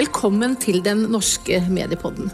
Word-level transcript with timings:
Velkommen 0.00 0.54
til 0.56 0.78
den 0.80 1.02
norske 1.12 1.58
mediepodden. 1.68 2.30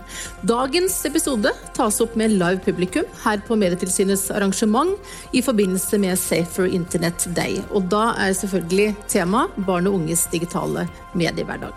Dagens 0.46 1.00
episode 1.08 1.50
tas 1.74 1.96
opp 2.04 2.12
med 2.20 2.36
live 2.36 2.60
publikum 2.62 3.08
her 3.24 3.40
på 3.42 3.56
Medietilsynets 3.58 4.28
arrangement 4.30 4.92
i 5.34 5.42
forbindelse 5.42 5.98
med 5.98 6.14
Safer 6.20 6.68
Internet 6.70 7.26
Day. 7.34 7.58
Og 7.74 7.88
da 7.90 8.12
er 8.22 8.36
selvfølgelig 8.38 8.92
tema 9.10 9.48
barn 9.66 9.90
og 9.90 9.98
unges 9.98 10.28
digitale 10.30 10.86
mediehverdag. 11.18 11.74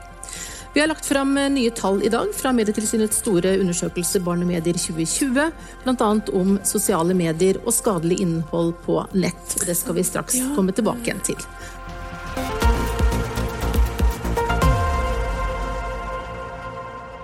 Vi 0.75 0.83
har 0.83 0.91
lagt 0.91 1.09
fram 1.09 1.33
nye 1.55 1.73
tall 1.73 2.03
i 2.05 2.13
dag 2.13 2.29
fra 2.37 2.53
Medietilsynets 2.53 3.23
store 3.23 3.55
undersøkelse 3.57 4.21
Barn 4.21 4.45
og 4.45 4.51
medier 4.51 4.77
2020, 4.77 5.49
bl.a. 5.87 6.11
om 6.37 6.59
sosiale 6.61 7.17
medier 7.17 7.57
og 7.65 7.73
skadelig 7.73 8.19
innhold 8.27 8.75
på 8.85 9.01
nett. 9.17 9.57
Det 9.65 9.73
skal 9.79 9.97
vi 9.97 10.05
straks 10.05 10.37
komme 10.53 10.75
tilbake 10.77 11.09
igjen 11.09 11.25
til. 11.31 11.49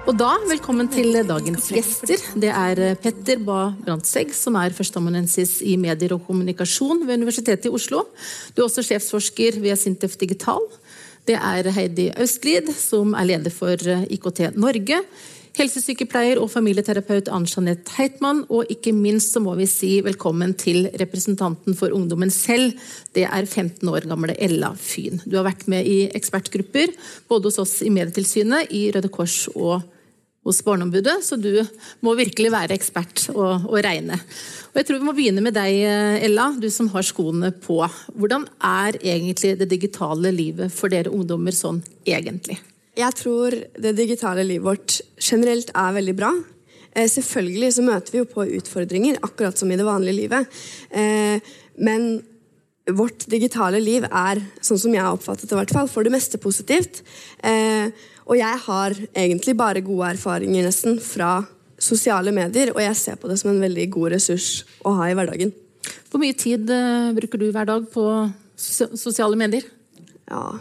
Og 0.06 0.14
da, 0.14 0.36
velkommen 0.46 0.86
til 0.86 1.16
dagens 1.26 1.72
gjester. 1.74 2.22
Det 2.38 2.52
er 2.54 2.80
Petter 3.02 3.40
Ba 3.42 3.72
Brandtzæg, 3.74 4.36
som 4.38 4.54
er 4.60 4.74
førsteamanuensis 4.78 5.56
i 5.66 5.74
medier 5.82 6.14
og 6.14 6.28
kommunikasjon 6.28 7.02
ved 7.08 7.18
Universitetet 7.18 7.66
i 7.66 7.72
Oslo. 7.74 8.04
Du 8.54 8.62
er 8.62 8.68
også 8.68 8.84
sjefsforsker 8.86 9.58
ved 9.64 9.74
Sintef 9.82 10.14
Digital. 10.22 10.62
Det 11.26 11.40
er 11.40 11.72
Heidi 11.74 12.12
Austlid, 12.14 12.70
som 12.78 13.16
er 13.18 13.32
leder 13.32 13.56
for 13.56 13.82
IKT 13.82 14.44
Norge. 14.54 15.00
Helsesykepleier 15.56 16.38
og 16.38 16.52
familieterapeut 16.54 17.32
Ann-Jeanette 17.34 17.98
Heitmann. 17.98 18.44
Og 18.54 18.70
ikke 18.70 18.94
minst 18.94 19.34
så 19.34 19.42
må 19.42 19.58
vi 19.58 19.66
si 19.66 19.96
velkommen 20.06 20.54
til 20.54 20.86
representanten 21.02 21.74
for 21.82 21.98
ungdommen 21.98 22.30
selv. 22.30 22.78
Det 23.18 23.26
er 23.26 23.50
15 23.50 23.90
år 23.90 24.06
gamle 24.06 24.38
Ella 24.38 24.76
Fyn. 24.78 25.18
Du 25.26 25.40
har 25.40 25.50
vært 25.50 25.66
med 25.72 25.90
i 25.90 25.98
ekspertgrupper 26.14 26.94
både 27.26 27.50
hos 27.50 27.62
oss 27.66 27.80
i 27.82 27.90
Medietilsynet, 27.90 28.70
i 28.70 28.92
Røde 28.94 29.10
Kors 29.10 29.48
og 29.56 29.95
hos 30.46 30.62
Barneombudet, 30.66 31.18
så 31.26 31.40
du 31.42 31.52
må 32.06 32.14
virkelig 32.18 32.52
være 32.54 32.78
ekspert 32.78 33.26
og, 33.34 33.66
og, 33.66 33.80
regne. 33.82 34.20
Og 34.72 34.80
jeg 34.80 34.88
tror 34.88 35.00
Vi 35.02 35.08
må 35.08 35.16
begynne 35.18 35.42
med 35.42 35.56
deg, 35.58 35.80
Ella, 36.28 36.52
du 36.62 36.70
som 36.70 36.92
har 36.94 37.06
skoene 37.08 37.50
på. 37.50 37.80
Hvordan 38.14 38.46
er 38.62 39.00
egentlig 39.02 39.56
det 39.58 39.72
digitale 39.72 40.32
livet 40.36 40.74
for 40.74 40.94
dere 40.94 41.14
ungdommer 41.14 41.56
sånn 41.56 41.82
egentlig? 42.06 42.60
Jeg 42.96 43.18
tror 43.20 43.56
det 43.82 43.98
digitale 43.98 44.46
livet 44.48 44.68
vårt 44.68 45.00
generelt 45.20 45.74
er 45.76 45.98
veldig 45.98 46.16
bra. 46.16 46.32
Eh, 46.96 47.10
selvfølgelig 47.12 47.74
så 47.76 47.84
møter 47.84 48.14
vi 48.14 48.22
jo 48.22 48.30
på 48.30 48.46
utfordringer, 48.60 49.20
akkurat 49.26 49.60
som 49.60 49.72
i 49.72 49.78
det 49.80 49.88
vanlige 49.88 50.20
livet. 50.22 50.58
Eh, 50.96 51.44
men 51.84 52.08
vårt 52.96 53.26
digitale 53.32 53.82
liv 53.82 54.06
er, 54.08 54.40
sånn 54.64 54.80
som 54.80 54.94
jeg 54.96 55.04
har 55.04 55.16
oppfattet 55.16 55.50
det, 55.50 55.56
i 55.56 55.60
hvert 55.60 55.74
fall, 55.76 55.90
for 55.92 56.08
det 56.08 56.14
meste 56.14 56.40
positivt. 56.40 57.02
Eh, 57.44 57.90
og 58.26 58.38
jeg 58.40 58.62
har 58.66 58.96
egentlig 59.14 59.54
bare 59.58 59.84
gode 59.86 60.16
erfaringer 60.16 60.66
nesten 60.66 60.98
fra 61.04 61.44
sosiale 61.82 62.32
medier, 62.34 62.72
og 62.74 62.82
jeg 62.82 62.98
ser 62.98 63.20
på 63.22 63.30
det 63.30 63.38
som 63.42 63.52
en 63.52 63.62
veldig 63.62 63.86
god 63.94 64.16
ressurs 64.16 64.64
å 64.86 64.96
ha 64.98 65.10
i 65.12 65.18
hverdagen. 65.18 65.52
Hvor 66.10 66.22
mye 66.22 66.38
tid 66.38 66.70
uh, 66.72 67.12
bruker 67.14 67.42
du 67.42 67.50
hver 67.54 67.68
dag 67.70 67.86
på 67.92 68.06
sosiale 68.58 69.38
medier? 69.38 69.68
Ja 70.30 70.56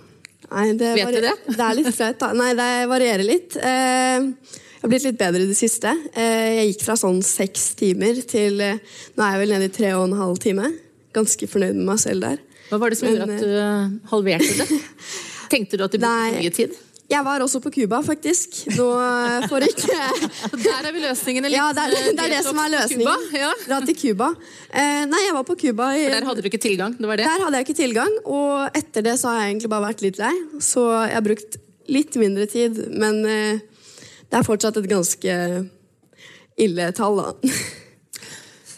Nei, 0.50 0.74
det 0.76 0.90
Vet 0.98 1.14
du 1.14 1.22
det? 1.24 1.32
Det 1.56 1.62
er 1.64 1.76
litt 1.78 1.88
flaut, 1.96 2.18
da. 2.20 2.28
Nei, 2.36 2.50
det 2.54 2.66
varierer 2.90 3.24
litt. 3.26 3.56
Uh, 3.56 4.28
jeg 4.36 4.82
har 4.82 4.90
blitt 4.92 5.06
litt 5.06 5.18
bedre 5.18 5.40
i 5.46 5.48
det 5.48 5.56
siste. 5.56 5.90
Uh, 6.14 6.50
jeg 6.60 6.66
gikk 6.68 6.84
fra 6.84 6.98
sånn 7.00 7.22
seks 7.24 7.70
timer 7.80 8.20
til 8.28 8.60
Nå 8.60 9.24
er 9.24 9.32
jeg 9.32 9.40
vel 9.40 9.54
nede 9.56 9.70
i 9.70 9.74
tre 9.74 9.94
og 9.96 10.04
en 10.10 10.18
halv 10.20 10.38
time. 10.44 10.68
Ganske 11.16 11.48
fornøyd 11.48 11.80
med 11.80 11.88
meg 11.88 12.02
selv 12.04 12.28
der. 12.28 12.42
Hva 12.68 12.82
var 12.82 12.92
det 12.92 13.00
som 13.00 13.08
gjorde 13.08 13.26
at 13.30 13.40
du 13.40 14.10
halverte 14.12 14.58
det? 14.60 14.82
Tenkte 15.54 15.80
du 15.80 15.86
at 15.88 15.96
det 15.96 16.02
ble 16.04 16.12
for 16.12 16.42
mye 16.44 16.54
tid? 16.60 16.76
Jeg 17.10 17.20
var 17.20 17.42
også 17.44 17.60
på 17.60 17.70
Cuba, 17.74 17.98
faktisk. 18.00 18.62
Nå 18.78 18.86
får 19.50 19.66
ikke 19.66 19.96
Der 20.64 20.86
er 20.88 20.94
vi 20.94 21.02
løsningene 21.02 21.50
litt. 21.50 21.58
Ja, 21.58 21.66
det 21.76 21.84
er 21.84 21.92
det, 21.92 22.24
er 22.24 22.32
det 22.32 22.40
som 22.46 22.58
er 22.62 22.72
løsningen. 22.72 23.26
Ja. 23.36 23.50
Dra 23.68 23.80
til 23.84 23.98
Cuba. 23.98 24.30
Eh, 24.72 25.04
nei, 25.10 25.20
jeg 25.26 25.36
var 25.36 25.44
på 25.44 25.56
Cuba 25.60 25.90
i, 25.98 26.06
Der 26.08 26.24
hadde 26.24 26.40
du 26.40 26.48
ikke 26.48 26.62
tilgang? 26.64 26.96
det 26.96 27.10
var 27.10 27.20
det? 27.20 27.28
Der 27.28 27.44
hadde 27.44 27.60
jeg 27.60 27.68
ikke 27.68 27.78
tilgang, 27.82 28.16
og 28.24 28.80
etter 28.80 29.04
det 29.04 29.18
så 29.20 29.34
har 29.34 29.44
jeg 29.44 29.52
egentlig 29.52 29.72
bare 29.74 29.88
vært 29.90 30.04
litt 30.06 30.20
lei. 30.22 30.32
Så 30.64 30.86
jeg 31.04 31.14
har 31.18 31.28
brukt 31.28 31.60
litt 31.92 32.16
mindre 32.16 32.48
tid, 32.48 32.80
men 32.96 33.20
eh, 33.28 33.62
det 34.24 34.40
er 34.40 34.48
fortsatt 34.48 34.80
et 34.80 34.88
ganske 34.90 35.38
ille 36.64 36.90
tall, 36.96 37.20
da. 37.20 37.54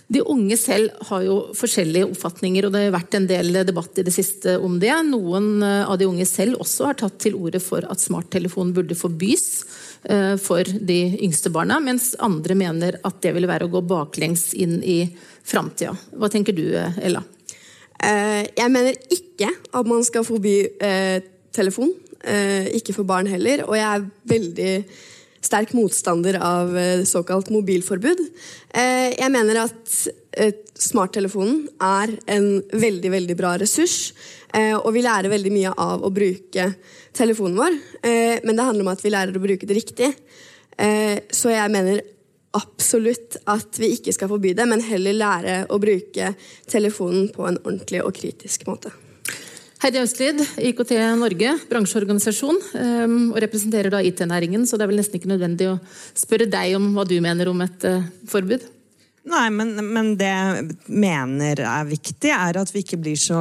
De 0.07 0.21
unge 0.23 0.55
selv 0.59 0.93
har 1.09 1.23
jo 1.27 1.37
forskjellige 1.59 2.07
oppfatninger, 2.13 2.67
og 2.67 2.75
det 2.75 2.85
har 2.85 2.93
vært 2.95 3.17
en 3.19 3.27
del 3.27 3.51
debatt 3.67 3.99
i 3.99 4.05
det 4.07 4.13
siste 4.15 4.55
om 4.63 4.77
det. 4.79 4.93
Noen 5.09 5.65
eh, 5.67 5.83
av 5.83 5.99
de 5.99 6.07
unge 6.07 6.27
selv 6.31 6.61
også 6.63 6.93
har 6.93 6.99
tatt 7.01 7.17
til 7.25 7.35
orde 7.35 7.59
for 7.63 7.83
at 7.91 8.03
smarttelefon 8.03 8.71
burde 8.77 8.95
forbys 8.99 9.49
eh, 10.05 10.37
for 10.39 10.63
de 10.63 11.01
yngste 11.27 11.51
barna, 11.55 11.81
mens 11.83 12.13
andre 12.23 12.55
mener 12.59 13.01
at 13.03 13.19
det 13.25 13.35
ville 13.35 13.51
være 13.51 13.67
å 13.67 13.73
gå 13.73 13.83
baklengs 13.91 14.53
inn 14.55 14.79
i 14.79 15.01
framtida. 15.47 15.97
Hva 16.15 16.31
tenker 16.31 16.55
du, 16.55 16.69
Ella? 17.03 17.25
Eh, 17.99 18.47
jeg 18.55 18.71
mener 18.71 18.95
ikke 19.11 19.51
at 19.51 19.91
man 19.91 20.07
skal 20.07 20.27
forby 20.27 20.59
telefon. 21.57 21.91
Ikke 22.75 22.95
for 22.97 23.07
barn 23.07 23.29
heller. 23.31 23.63
Og 23.69 23.77
jeg 23.77 23.87
er 23.87 24.07
veldig 24.27 24.71
sterk 25.45 25.73
motstander 25.77 26.39
av 26.43 26.77
eh, 26.79 27.05
såkalt 27.05 27.51
mobilforbud. 27.55 28.23
Eh, 28.75 29.13
jeg 29.17 29.33
mener 29.35 29.63
at 29.67 29.95
eh, 30.37 30.55
smarttelefonen 30.79 31.67
er 31.83 32.17
en 32.33 32.49
veldig 32.73 33.13
veldig 33.17 33.39
bra 33.39 33.55
ressurs. 33.61 34.13
Og 34.57 34.89
vi 34.95 35.03
lærer 35.05 35.29
veldig 35.29 35.51
mye 35.53 35.71
av 35.83 36.05
å 36.07 36.09
bruke 36.15 36.65
telefonen 37.13 37.59
vår. 37.59 37.75
Men 38.47 38.57
det 38.57 38.65
handler 38.65 38.87
om 38.87 38.93
at 38.95 39.03
vi 39.05 39.13
lærer 39.13 39.37
å 39.37 39.43
bruke 39.43 39.69
det 39.69 39.77
riktig. 39.77 40.09
Så 41.29 41.53
jeg 41.53 41.73
mener 41.75 42.01
absolutt 42.57 43.37
at 43.53 43.77
vi 43.83 43.91
ikke 43.99 44.15
skal 44.17 44.31
forby 44.33 44.55
det, 44.57 44.65
men 44.71 44.85
heller 44.87 45.19
lære 45.19 45.59
å 45.69 45.81
bruke 45.83 46.33
telefonen 46.71 47.29
på 47.35 47.51
en 47.51 47.61
ordentlig 47.67 48.01
og 48.07 48.17
kritisk 48.17 48.65
måte. 48.71 48.95
Heidi 49.77 50.01
Austlid, 50.01 50.39
IKT 50.57 50.95
Norge, 51.21 51.51
bransjeorganisasjon, 51.69 52.61
ehm, 52.81 53.17
og 53.35 53.43
representerer 53.45 53.93
da 53.93 54.01
IT-næringen, 54.01 54.65
så 54.65 54.79
det 54.79 54.87
er 54.87 54.89
vel 54.89 55.01
nesten 55.03 55.21
ikke 55.21 55.29
nødvendig 55.35 55.69
å 55.69 55.77
spørre 56.17 56.49
deg 56.49 56.79
om 56.79 56.95
hva 56.97 57.05
du 57.05 57.19
mener 57.21 57.51
om 57.53 57.61
et 57.61 57.85
eh, 57.85 58.07
forbud? 58.33 58.65
Nei, 59.27 59.47
men, 59.51 59.73
men, 59.91 60.13
det 60.21 60.29
jeg 60.29 60.67
mener 60.87 61.59
er 61.67 61.89
viktig, 61.89 62.31
er 62.31 62.59
at 62.61 62.71
vi 62.71 62.85
ikke 62.85 62.99
blir 63.03 63.19
så, 63.19 63.41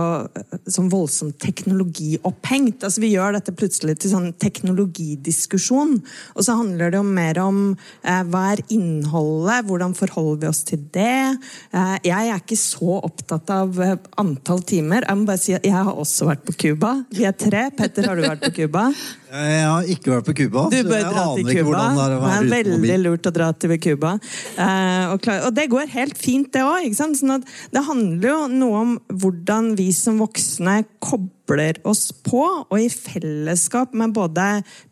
så 0.66 0.86
voldsomt 0.90 1.38
teknologiopphengt. 1.44 2.82
Altså, 2.82 3.04
vi 3.04 3.12
gjør 3.12 3.36
dette 3.38 3.54
plutselig 3.54 4.00
til 4.02 4.16
sånn 4.16 4.32
teknologidiskusjon. 4.42 6.00
Og 6.34 6.48
så 6.48 6.56
handler 6.58 6.90
det 6.90 6.98
jo 6.98 7.06
mer 7.06 7.40
om 7.44 7.60
eh, 7.76 8.24
hva 8.32 8.42
er 8.56 8.64
innholdet, 8.74 9.68
hvordan 9.70 9.94
forholder 9.98 10.42
vi 10.42 10.50
oss 10.50 10.64
til 10.66 10.88
det? 10.96 11.38
Eh, 11.70 11.96
jeg 12.10 12.32
er 12.34 12.42
ikke 12.42 12.58
så 12.58 12.98
opptatt 13.06 13.54
av 13.54 13.78
eh, 13.78 13.94
antall 14.22 14.66
timer. 14.66 15.06
Jeg 15.06 15.22
må 15.22 15.30
bare 15.30 15.44
si 15.44 15.54
at 15.54 15.70
jeg 15.70 15.78
har 15.78 15.94
også 15.94 16.32
vært 16.32 16.48
på 16.50 16.58
Cuba. 16.66 16.96
Vi 17.14 17.30
er 17.30 17.38
tre. 17.38 17.68
Petter, 17.78 18.10
har 18.10 18.18
du 18.18 18.26
vært 18.26 18.50
på 18.50 18.56
Cuba? 18.64 18.90
Jeg 19.36 19.68
har 19.68 19.90
ikke 19.92 20.12
vært 20.14 20.28
på 20.30 20.34
Cuba. 20.38 20.64
Du 20.72 20.78
bør 20.88 21.06
dra 21.10 21.24
til 21.36 21.50
Cuba. 21.50 21.84
Det, 21.92 22.18
det 22.22 22.34
er 22.36 22.50
veldig 22.54 22.98
lurt 23.02 23.28
å 23.28 23.34
dra 23.36 23.50
til 23.60 23.76
Cuba. 23.84 24.16
Eh, 24.56 25.12
og, 25.12 25.28
og, 25.36 25.50
det 25.58 25.66
går 25.72 25.92
helt 25.92 26.20
fint, 26.20 26.52
det 26.54 26.64
òg. 26.64 26.88
Sånn 26.96 27.44
det 27.44 27.84
handler 27.88 28.30
jo 28.30 28.38
noe 28.54 28.82
om 28.84 28.94
hvordan 29.12 29.74
vi 29.80 29.90
som 29.96 30.22
voksne 30.24 30.78
kobler 31.04 31.82
oss 31.88 32.08
på, 32.26 32.44
og 32.64 32.76
i 32.80 32.88
fellesskap 32.90 33.94
med 33.98 34.16
både 34.16 34.48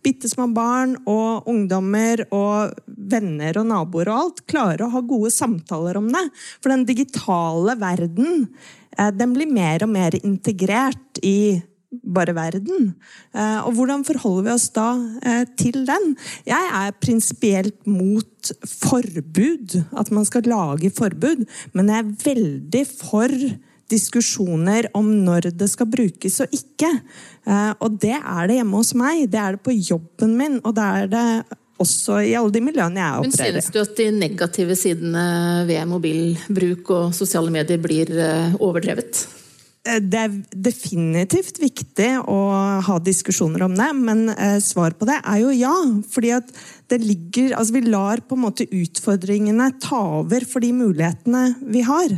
bitte 0.06 0.30
små 0.32 0.50
barn 0.54 0.98
og 1.10 1.48
ungdommer 1.50 2.26
og 2.30 2.76
venner 2.88 3.62
og 3.62 3.70
naboer 3.72 4.12
og 4.12 4.20
alt, 4.26 4.46
klarer 4.50 4.86
å 4.86 4.94
ha 4.98 5.04
gode 5.08 5.32
samtaler 5.34 6.00
om 6.02 6.10
det. 6.14 6.26
For 6.60 6.74
den 6.74 6.88
digitale 6.90 7.78
verden, 7.80 8.50
eh, 8.98 9.14
den 9.16 9.38
blir 9.38 9.50
mer 9.50 9.88
og 9.88 9.96
mer 9.96 10.20
integrert 10.24 11.24
i 11.24 11.62
bare 12.02 12.36
verden. 12.36 12.94
Eh, 13.36 13.60
og 13.66 13.76
hvordan 13.78 14.06
forholder 14.08 14.48
vi 14.48 14.54
oss 14.54 14.70
da 14.76 14.88
eh, 15.26 15.44
til 15.60 15.84
den? 15.88 16.14
Jeg 16.48 16.72
er 16.80 16.96
prinsipielt 17.02 17.86
mot 17.90 18.54
forbud, 18.68 19.78
at 20.00 20.12
man 20.16 20.28
skal 20.28 20.50
lage 20.50 20.94
forbud, 20.94 21.46
men 21.74 21.92
jeg 21.92 22.04
er 22.04 22.14
veldig 22.26 22.84
for 22.90 23.36
diskusjoner 23.94 24.88
om 24.98 25.10
når 25.26 25.52
det 25.60 25.68
skal 25.70 25.90
brukes 25.92 26.40
og 26.44 26.56
ikke. 26.56 26.90
Eh, 27.48 27.74
og 27.80 28.00
det 28.02 28.16
er 28.18 28.48
det 28.50 28.62
hjemme 28.62 28.80
hos 28.80 28.94
meg, 28.98 29.28
det 29.32 29.42
er 29.42 29.58
det 29.58 29.66
på 29.66 29.76
jobben 29.78 30.38
min, 30.40 30.58
og 30.64 30.76
det 30.78 30.88
er 31.04 31.14
det 31.14 31.28
også 31.84 32.20
i 32.24 32.36
alle 32.38 32.54
de 32.54 32.62
miljøene 32.64 33.02
jeg 33.02 33.22
opererer. 33.22 33.54
Men 33.58 33.62
Synes 33.62 33.72
du 33.74 33.80
at 33.82 33.96
de 33.98 34.10
negative 34.16 34.76
sidene 34.80 35.28
ved 35.68 35.88
mobilbruk 35.90 36.92
og 36.96 37.16
sosiale 37.18 37.52
medier 37.52 37.82
blir 37.82 38.14
overdrevet? 38.62 39.26
Eh, 39.84 40.00
det 40.00 40.20
er 40.20 40.36
definitivt 40.64 41.60
viktig 41.60 42.10
å 42.32 42.38
ha 42.88 42.96
diskusjoner 43.04 43.66
om 43.66 43.76
det, 43.76 43.90
men 44.00 44.30
eh, 44.32 44.58
svar 44.64 44.96
på 44.96 45.08
det 45.10 45.18
er 45.20 45.42
jo 45.42 45.52
ja. 45.56 45.74
fordi 46.12 46.32
at 46.38 46.54
det 46.94 47.00
ligger, 47.02 47.56
altså 47.58 47.74
Vi 47.74 47.82
lar 47.90 48.22
på 48.28 48.36
en 48.38 48.44
måte 48.44 48.68
utfordringene 48.70 49.72
ta 49.82 50.00
over 50.20 50.46
for 50.46 50.64
de 50.64 50.70
mulighetene 50.78 51.44
vi 51.74 51.82
har. 51.88 52.12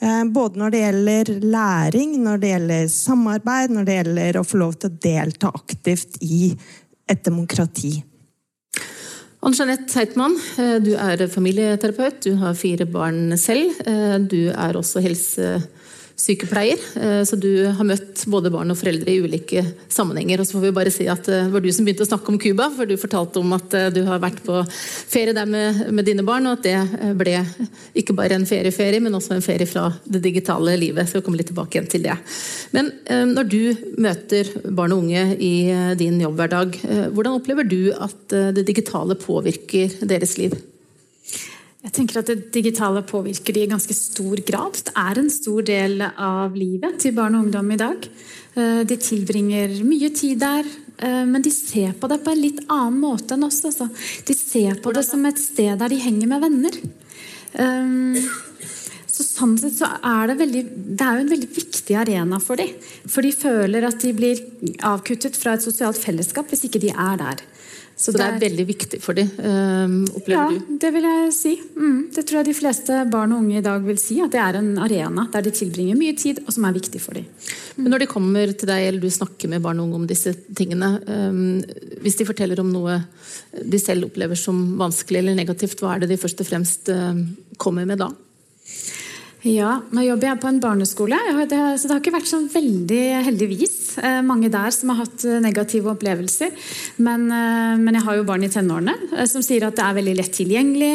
Eh, 0.00 0.22
både 0.32 0.60
når 0.60 0.72
det 0.72 0.82
gjelder 0.84 1.32
læring, 1.44 2.14
når 2.24 2.40
det 2.40 2.52
gjelder 2.54 2.92
samarbeid, 2.94 3.74
når 3.74 3.88
det 3.88 3.98
gjelder 3.98 4.38
å 4.40 4.46
få 4.46 4.62
lov 4.62 4.78
til 4.78 4.92
å 4.92 5.00
delta 5.02 5.50
aktivt 5.52 6.20
i 6.24 6.54
et 7.10 7.24
demokrati. 7.26 7.98
Ann 9.40 9.56
Jeanette 9.56 9.96
Heitmann, 9.96 10.36
du 10.84 10.92
er 11.00 11.22
familieterapeut, 11.32 12.20
du 12.22 12.34
har 12.42 12.56
fire 12.60 12.84
barn 12.84 13.32
selv. 13.40 13.72
Du 14.28 14.52
er 14.52 14.76
også 14.76 15.00
helse 15.00 15.54
sykepleier, 16.20 16.80
eh, 17.00 17.22
så 17.24 17.36
du 17.40 17.50
har 17.72 17.86
møtt 17.86 18.24
både 18.30 18.52
barn 18.52 18.72
og 18.72 18.78
foreldre 18.78 19.12
i 19.12 19.20
ulike 19.24 19.62
sammenhenger. 19.92 20.40
Og 20.40 20.48
så 20.48 20.56
får 20.56 20.66
vi 20.66 20.72
bare 20.76 20.92
si 20.92 21.06
at 21.10 21.28
eh, 21.30 21.46
det 21.46 21.54
var 21.54 21.64
du 21.64 21.70
som 21.72 21.86
begynte 21.86 22.04
å 22.04 22.10
snakke 22.10 22.32
om 22.32 22.38
Cuba, 22.40 22.68
for 22.74 22.88
du 22.88 22.96
fortalte 23.00 23.40
om 23.40 23.54
at 23.56 23.76
eh, 23.76 23.88
du 23.94 24.02
har 24.08 24.22
vært 24.22 24.42
på 24.46 24.60
ferie 24.70 25.34
der 25.36 25.48
med, 25.48 25.86
med 25.94 26.08
dine 26.08 26.24
barn, 26.26 26.48
og 26.50 26.58
at 26.58 26.66
det 26.66 27.12
ble 27.18 27.38
ikke 27.98 28.16
bare 28.18 28.36
en 28.36 28.48
ferieferie, 28.48 29.00
men 29.02 29.16
også 29.16 29.36
en 29.36 29.44
ferie 29.44 29.68
fra 29.68 29.88
det 30.04 30.22
digitale 30.24 30.76
livet. 30.80 31.08
Så 31.08 31.18
jeg 31.18 31.26
kommer 31.26 31.40
litt 31.40 31.50
tilbake 31.52 31.78
igjen 31.78 31.90
til 31.90 32.04
det. 32.04 32.16
Men 32.76 32.90
når 33.30 33.48
du 33.50 33.60
møter 34.02 34.48
barn 34.68 34.94
og 34.94 35.04
unge 35.04 35.24
i 35.40 35.54
din 35.98 36.20
jobbhverdag, 36.22 36.80
hvordan 37.14 37.38
opplever 37.38 37.66
du 37.68 37.92
at 37.96 38.36
det 38.56 38.66
digitale 38.68 39.16
påvirker 39.18 40.00
deres 40.06 40.36
liv? 40.40 40.58
Jeg 41.80 41.94
tenker 41.96 42.20
at 42.20 42.28
Det 42.28 42.50
digitale 42.52 43.02
påvirker 43.08 43.56
de 43.56 43.64
i 43.64 43.70
ganske 43.70 43.94
stor 43.96 44.42
grad. 44.44 44.76
Det 44.84 44.92
er 44.92 45.18
en 45.18 45.30
stor 45.32 45.64
del 45.64 46.02
av 46.04 46.56
livet 46.56 46.98
til 47.00 47.14
barn 47.16 47.38
og 47.38 47.46
ungdom 47.46 47.72
i 47.72 47.80
dag. 47.80 48.04
Eh, 48.54 48.82
de 48.84 48.96
tilbringer 49.00 49.78
mye 49.86 50.10
tid 50.12 50.42
der, 50.42 50.66
eh, 50.98 51.24
men 51.24 51.40
de 51.40 51.50
ser 51.50 51.94
på 51.96 52.08
det 52.08 52.20
på 52.24 52.34
en 52.34 52.42
litt 52.42 52.60
annen 52.68 53.00
måte 53.00 53.32
enn 53.32 53.48
oss. 53.48 53.62
Altså. 53.64 53.88
De 54.26 54.34
ser 54.34 54.76
på 54.82 54.92
det 54.92 55.06
som 55.06 55.24
et 55.24 55.40
sted 55.40 55.78
der 55.78 55.88
de 55.88 55.96
henger 55.96 56.28
med 56.28 56.44
venner. 56.44 56.76
Eh, 57.54 58.28
så 59.08 59.24
sånn 59.24 59.56
sett 59.58 59.76
så 59.76 59.88
er 60.04 60.28
det, 60.28 60.36
veldig, 60.38 60.62
det 60.96 61.04
er 61.04 61.16
jo 61.16 61.24
en 61.24 61.32
veldig 61.32 61.50
viktig 61.54 61.96
arena 61.96 62.38
for 62.40 62.56
dem. 62.56 62.76
For 63.06 63.24
de 63.24 63.32
føler 63.32 63.88
at 63.88 64.00
de 64.00 64.12
blir 64.12 64.40
avkuttet 64.84 65.36
fra 65.36 65.56
et 65.56 65.64
sosialt 65.64 65.98
fellesskap 66.00 66.48
hvis 66.48 66.68
ikke 66.68 66.80
de 66.84 66.92
er 66.92 67.16
der. 67.20 67.42
Så 68.00 68.14
det 68.14 68.22
er 68.24 68.38
veldig 68.40 68.64
viktig 68.64 68.98
for 69.04 69.18
dem, 69.18 69.28
opplever 69.28 70.14
opplever 70.16 70.54
du? 70.54 70.56
Ja, 70.56 70.76
det 70.80 70.90
vil 70.94 71.06
jeg 71.06 71.32
si. 71.36 71.50
Mm, 71.76 71.98
det 72.14 72.24
tror 72.24 72.38
jeg 72.40 72.46
de 72.48 72.54
fleste 72.56 73.00
barn 73.12 73.34
og 73.36 73.42
unge 73.42 73.58
i 73.58 73.64
dag 73.64 73.84
vil 73.84 73.98
si. 74.00 74.16
At 74.24 74.32
det 74.32 74.40
er 74.40 74.56
en 74.60 74.70
arena 74.80 75.26
der 75.34 75.44
de 75.44 75.52
tilbringer 75.58 75.98
mye 76.00 76.14
tid, 76.16 76.40
og 76.46 76.54
som 76.56 76.64
er 76.64 76.78
viktig 76.78 77.02
for 77.04 77.18
dem. 77.18 77.26
Mm. 77.28 77.82
Men 77.82 77.92
når 77.92 78.04
de 78.04 78.08
kommer 78.14 78.54
til 78.54 78.70
deg, 78.72 78.86
eller 78.86 79.04
du 79.04 79.12
snakker 79.12 79.52
med 79.52 79.60
barn 79.66 79.82
og 79.82 79.90
unge 79.90 80.00
om 80.00 80.08
disse 80.08 80.32
tingene, 80.56 80.94
um, 81.04 81.60
hvis 82.00 82.16
de 82.22 82.28
forteller 82.28 82.62
om 82.64 82.72
noe 82.72 83.02
de 83.52 83.82
selv 83.82 84.08
opplever 84.08 84.38
som 84.38 84.62
vanskelig 84.80 85.20
eller 85.20 85.36
negativt, 85.36 85.84
hva 85.84 85.98
er 85.98 86.04
det 86.04 86.14
de 86.14 86.20
først 86.24 86.40
og 86.40 86.48
fremst 86.48 86.88
uh, 86.94 87.12
kommer 87.60 87.84
med 87.88 88.00
da? 88.00 88.08
Ja, 89.44 89.78
nå 89.88 90.02
jobber 90.04 90.28
jeg 90.28 90.40
på 90.40 90.48
en 90.50 90.60
barneskole, 90.60 91.16
det, 91.48 91.60
så 91.80 91.88
det 91.88 91.94
har 91.94 92.02
ikke 92.02 92.12
vært 92.12 92.28
sånn 92.28 92.48
veldig 92.52 93.04
heldigvis 93.24 93.79
mange 94.24 94.50
der 94.52 94.70
som 94.74 94.92
har 94.92 95.02
hatt 95.04 95.24
eh, 95.26 95.40
negative 95.42 95.90
opplevelser. 95.94 96.52
Men, 97.02 97.26
eh, 97.32 97.74
men, 97.80 97.96
jeg 97.96 98.06
har 98.06 98.18
jo 98.18 98.26
barn 98.28 98.46
i 98.46 98.50
tenårene 98.52 99.26
som 99.30 99.44
sier 99.44 99.66
at 99.66 99.76
det 99.78 99.86
er 99.86 99.98
veldig 99.98 100.14
lett 100.18 100.36
tilgjengelig. 100.36 100.92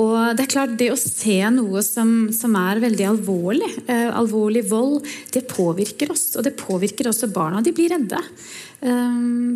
Og 0.00 0.16
det 0.36 0.46
er 0.46 0.52
klart, 0.54 0.74
det 0.80 0.90
å 0.92 0.98
se 0.98 1.38
noe 1.54 1.84
som, 1.86 2.32
som 2.34 2.56
er 2.58 2.82
veldig 2.82 3.06
alvorlig, 3.10 3.70
alvorlig 3.92 4.64
vold, 4.70 5.06
det 5.34 5.44
påvirker 5.50 6.12
oss. 6.14 6.30
Og 6.40 6.46
det 6.46 6.56
påvirker 6.60 7.10
også 7.10 7.30
barna. 7.32 7.62
De 7.64 7.74
blir 7.76 7.92
redde. 7.92 8.20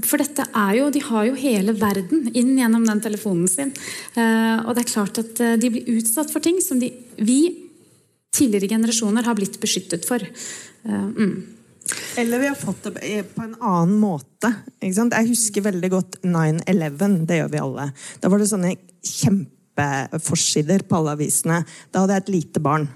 For 0.06 0.22
dette 0.22 0.44
er 0.54 0.74
jo, 0.76 0.90
De 0.94 1.00
har 1.02 1.24
jo 1.26 1.38
hele 1.40 1.74
verden 1.74 2.28
inn 2.36 2.52
gjennom 2.60 2.84
den 2.86 3.00
telefonen 3.02 3.48
sin. 3.50 3.72
Og 4.14 4.70
det 4.76 4.84
er 4.84 4.92
klart 4.92 5.18
at 5.24 5.40
de 5.58 5.72
blir 5.72 5.88
utsatt 5.96 6.30
for 6.30 6.44
ting 6.44 6.60
som 6.62 6.78
de, 6.82 6.92
vi 7.16 7.66
tidligere 8.36 8.76
generasjoner 8.76 9.26
har 9.26 9.36
blitt 9.38 9.58
beskyttet 9.62 10.06
for. 10.08 10.22
Eh, 10.22 11.06
mm. 11.16 11.55
Eller 12.16 12.42
vi 12.42 12.48
har 12.50 12.58
fått 12.58 12.88
det 12.96 13.22
på 13.34 13.44
en 13.44 13.56
annen 13.60 13.98
måte. 14.00 14.52
Jeg 14.80 15.28
husker 15.28 15.66
veldig 15.66 15.90
godt 15.92 16.18
9-11. 16.24 17.18
Det 17.28 17.40
gjør 17.40 17.52
vi 17.52 17.62
alle. 17.62 17.90
Da 18.22 18.30
var 18.32 18.42
det 18.42 18.48
sånne 18.50 18.72
kjempeforsider 19.06 20.86
på 20.88 21.00
alle 21.00 21.16
avisene. 21.18 21.60
Da 21.92 22.02
hadde 22.02 22.16
jeg 22.16 22.26
et 22.26 22.34
lite 22.38 22.62
barn. 22.64 22.88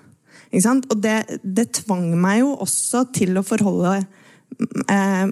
Og 0.50 0.96
det, 0.98 1.18
det 1.44 1.68
tvang 1.84 2.08
meg 2.18 2.40
jo 2.42 2.56
også 2.64 3.04
til 3.14 3.38
å 3.38 3.46
forholde 3.46 4.00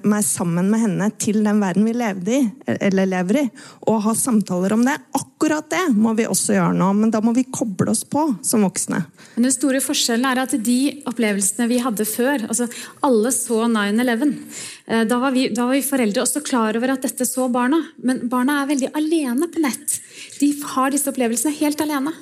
meg 0.08 0.24
sammen 0.24 0.70
med 0.70 0.80
henne 0.80 1.08
til 1.20 1.40
den 1.44 1.60
verden 1.62 1.86
vi 1.88 1.94
levde 1.96 2.34
i, 2.34 2.40
eller 2.88 3.08
lever 3.10 3.40
i, 3.42 3.44
og 3.90 4.00
ha 4.06 4.14
samtaler 4.16 4.72
om 4.76 4.84
det. 4.86 4.94
Akkurat 5.18 5.68
det 5.70 5.84
må 5.96 6.14
vi 6.18 6.26
også 6.28 6.56
gjøre 6.56 6.76
nå, 6.78 6.90
men 6.96 7.12
da 7.14 7.20
må 7.24 7.34
vi 7.36 7.46
koble 7.52 7.92
oss 7.92 8.04
på 8.08 8.24
som 8.46 8.64
voksne. 8.66 9.02
Men 9.36 9.48
Den 9.48 9.54
store 9.54 9.82
forskjellen 9.84 10.26
er 10.28 10.42
at 10.42 10.56
de 10.64 10.78
opplevelsene 11.08 11.68
vi 11.70 11.80
hadde 11.82 12.06
før 12.08 12.46
altså 12.48 12.68
Alle 13.06 13.32
så 13.34 13.64
9-11. 13.70 14.32
Eh, 14.86 15.04
da, 15.08 15.20
var 15.20 15.34
vi, 15.36 15.48
da 15.54 15.68
var 15.68 15.76
vi 15.76 15.84
foreldre 15.86 16.24
også 16.24 16.42
klar 16.46 16.78
over 16.78 16.94
at 16.94 17.04
dette 17.04 17.26
så 17.28 17.48
barna, 17.52 17.80
men 18.02 18.24
barna 18.30 18.62
er 18.62 18.72
veldig 18.72 18.92
alene 18.98 19.50
på 19.52 19.62
nett. 19.64 20.00
De 20.40 20.52
har 20.74 20.94
disse 20.94 21.10
opplevelsene 21.10 21.54
helt 21.60 21.84
alene. 21.84 22.14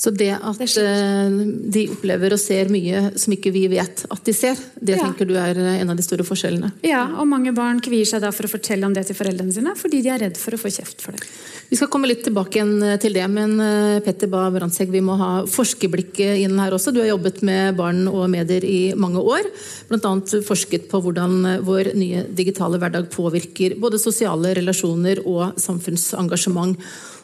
Så 0.00 0.08
det 0.16 0.30
at 0.32 0.60
eh, 0.80 1.34
de 1.74 1.82
opplever 1.92 2.32
og 2.32 2.40
ser 2.40 2.70
mye 2.72 3.10
som 3.20 3.34
ikke 3.34 3.50
vi 3.52 3.66
vet 3.68 4.06
at 4.08 4.22
de 4.24 4.32
ser, 4.32 4.56
det 4.80 4.96
ja. 4.96 5.02
tenker 5.04 5.28
du 5.28 5.34
er 5.36 5.58
eh, 5.60 5.74
en 5.82 5.92
av 5.92 5.98
de 5.98 6.04
store 6.06 6.24
forskjellene? 6.24 6.70
Ja, 6.88 7.02
og 7.20 7.28
mange 7.28 7.52
barn 7.56 7.82
kvier 7.84 8.08
seg 8.08 8.22
da 8.24 8.30
for 8.32 8.48
å 8.48 8.52
fortelle 8.54 8.88
om 8.88 8.94
det 8.96 9.04
til 9.10 9.18
foreldrene 9.18 9.52
sine, 9.52 9.74
fordi 9.76 10.00
de 10.00 10.12
er 10.14 10.24
redd 10.24 10.40
for 10.40 10.56
å 10.56 10.60
få 10.62 10.72
kjeft 10.72 11.04
for 11.04 11.18
det. 11.18 11.28
Vi 11.68 11.76
skal 11.76 11.90
komme 11.92 12.08
litt 12.08 12.24
tilbake 12.24 12.64
eh, 12.64 12.96
til 13.02 13.18
det, 13.18 13.26
men 13.28 13.60
Petter 14.06 14.32
Bae 14.32 14.48
Brandtzæg, 14.56 14.88
vi 14.94 15.04
må 15.04 15.18
ha 15.20 15.30
forskerblikket 15.44 16.46
inn 16.46 16.56
her 16.64 16.78
også. 16.78 16.96
Du 16.96 17.02
har 17.02 17.12
jobbet 17.12 17.44
med 17.44 17.76
barn 17.76 18.06
og 18.08 18.24
medier 18.32 18.64
i 18.64 18.80
mange 18.96 19.20
år. 19.20 19.52
Bl.a. 19.92 20.16
forsket 20.48 20.88
på 20.88 21.04
hvordan 21.04 21.60
vår 21.68 21.92
nye 22.00 22.24
digitale 22.32 22.80
hverdag 22.80 23.12
påvirker 23.12 23.76
både 23.76 24.00
sosiale 24.00 24.56
relasjoner 24.56 25.26
og 25.28 25.60
samfunnsengasjement. 25.60 26.80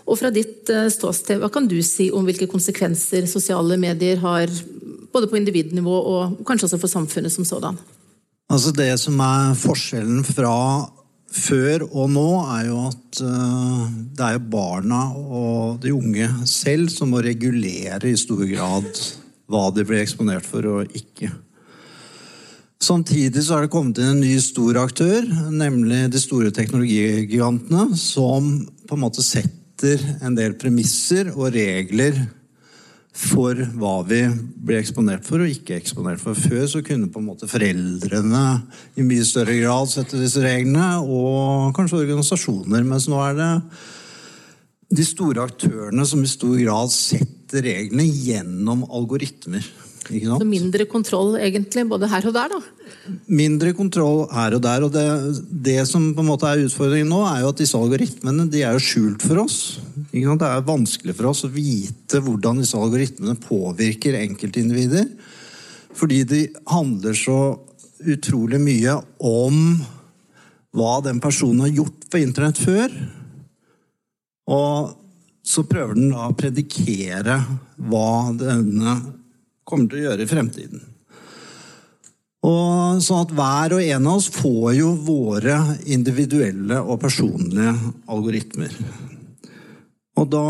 Og 0.06 0.18
fra 0.20 0.30
ditt 0.30 0.70
eh, 0.70 0.88
ståsted, 0.92 1.40
hva 1.42 1.50
kan 1.52 1.66
du 1.68 1.78
si 1.84 2.08
om 2.14 2.26
hvilke 2.26 2.48
konsekvenser 2.50 3.26
sosiale 3.30 3.78
medier 3.80 4.20
har 4.22 4.50
både 5.12 5.30
på 5.30 5.38
individnivå 5.38 5.96
og 6.12 6.42
kanskje 6.46 6.70
også 6.70 6.80
for 6.82 6.92
samfunnet 6.92 7.34
som 7.34 7.46
sådan? 7.46 7.78
Altså 8.52 8.70
Det 8.70 8.92
som 9.02 9.18
er 9.20 9.56
forskjellen 9.58 10.22
fra 10.26 10.54
før 11.36 11.82
og 11.88 12.10
nå, 12.14 12.28
er 12.54 12.68
jo 12.68 12.76
at 12.86 13.20
uh, 13.26 13.86
det 14.16 14.22
er 14.24 14.36
jo 14.36 14.44
barna 14.52 15.00
og 15.16 15.80
de 15.82 15.92
unge 15.92 16.28
selv 16.48 16.88
som 16.92 17.10
må 17.12 17.20
regulere 17.24 18.08
i 18.08 18.16
stor 18.16 18.44
grad 18.46 18.86
hva 19.50 19.66
de 19.74 19.84
blir 19.86 20.04
eksponert 20.04 20.46
for 20.46 20.66
og 20.70 20.96
ikke. 20.96 21.32
Samtidig 22.82 23.42
så 23.42 23.56
er 23.56 23.66
det 23.66 23.72
kommet 23.72 23.98
inn 23.98 24.14
en 24.14 24.22
ny 24.22 24.36
stor 24.42 24.78
aktør, 24.82 25.26
nemlig 25.50 26.06
de 26.12 26.20
store 26.20 26.52
teknologigigantene, 26.54 27.96
som 27.98 28.50
på 28.86 28.96
en 28.96 29.02
måte 29.02 29.24
setter 29.24 29.65
setter 29.76 30.00
en 30.24 30.34
del 30.36 30.56
premisser 30.56 31.28
og 31.34 31.52
regler 31.52 32.16
for 33.16 33.56
hva 33.76 34.02
vi 34.08 34.22
blir 34.28 34.80
eksponert 34.80 35.24
for 35.24 35.40
og 35.40 35.52
ikke 35.52 35.76
eksponert 35.76 36.20
for. 36.20 36.36
Før 36.36 36.66
så 36.68 36.82
kunne 36.84 37.10
på 37.12 37.20
en 37.20 37.28
måte 37.28 37.48
foreldrene 37.48 38.44
i 38.96 39.04
mye 39.04 39.24
større 39.24 39.56
grad 39.60 39.88
sette 39.92 40.20
disse 40.20 40.40
reglene, 40.44 41.00
og 41.00 41.74
kanskje 41.76 42.02
organisasjoner. 42.04 42.84
Mens 42.88 43.08
nå 43.08 43.20
er 43.24 43.36
det 43.36 43.50
de 44.96 45.04
store 45.04 45.44
aktørene 45.44 46.04
som 46.08 46.24
i 46.24 46.30
stor 46.30 46.56
grad 46.60 46.92
setter 46.92 47.64
reglene 47.68 48.08
gjennom 48.08 48.84
algoritmer. 48.88 49.64
Så 50.06 50.46
mindre 50.46 50.86
kontroll 50.86 51.34
egentlig, 51.40 51.82
både 51.90 52.08
her 52.10 52.26
og 52.28 52.34
der, 52.36 52.52
da? 52.52 52.90
Mindre 53.26 53.72
kontroll 53.74 54.24
her 54.30 54.54
og 54.54 54.62
der. 54.62 54.84
Og 54.86 54.92
det, 54.94 55.06
det, 55.66 55.80
som 55.90 56.12
på 56.14 56.22
en 56.22 56.28
måte 56.28 56.48
er 56.50 56.62
utfordringen 56.66 57.10
nå, 57.10 57.24
er 57.26 57.42
jo 57.42 57.50
at 57.50 57.62
disse 57.62 57.78
algoritmene 57.78 58.46
de 58.52 58.62
er 58.62 58.76
jo 58.76 58.84
skjult 58.86 59.26
for 59.26 59.42
oss. 59.42 59.58
Det 60.12 60.22
er 60.22 60.68
vanskelig 60.68 61.16
for 61.18 61.32
oss 61.32 61.44
å 61.46 61.52
vite 61.52 62.22
hvordan 62.22 62.62
disse 62.62 62.78
algoritmene 62.78 63.38
påvirker 63.42 64.20
enkeltindivider. 64.20 65.10
Fordi 65.96 66.22
de 66.28 66.42
handler 66.70 67.16
så 67.18 67.40
utrolig 68.06 68.60
mye 68.62 68.98
om 69.24 69.60
hva 70.76 70.98
den 71.04 71.18
personen 71.24 71.64
har 71.64 71.74
gjort 71.80 72.08
på 72.12 72.20
internett 72.20 72.60
før. 72.60 72.92
Og 74.52 74.94
så 75.46 75.62
prøver 75.66 75.96
den 75.98 76.10
da 76.12 76.28
å 76.28 76.36
predikere 76.36 77.38
hva 77.88 78.34
denne 78.36 78.98
kommer 79.66 79.90
til 79.90 80.02
å 80.02 80.06
gjøre 80.10 80.24
i 80.24 80.30
fremtiden. 80.30 80.84
Og 82.46 83.02
sånn 83.02 83.24
at 83.24 83.34
Hver 83.34 83.74
og 83.76 83.82
en 83.82 84.06
av 84.06 84.20
oss 84.20 84.28
får 84.30 84.76
jo 84.76 84.92
våre 85.06 85.56
individuelle 85.90 86.78
og 86.84 87.00
personlige 87.02 87.74
algoritmer. 88.12 88.74
Og 90.16 90.28
da 90.32 90.42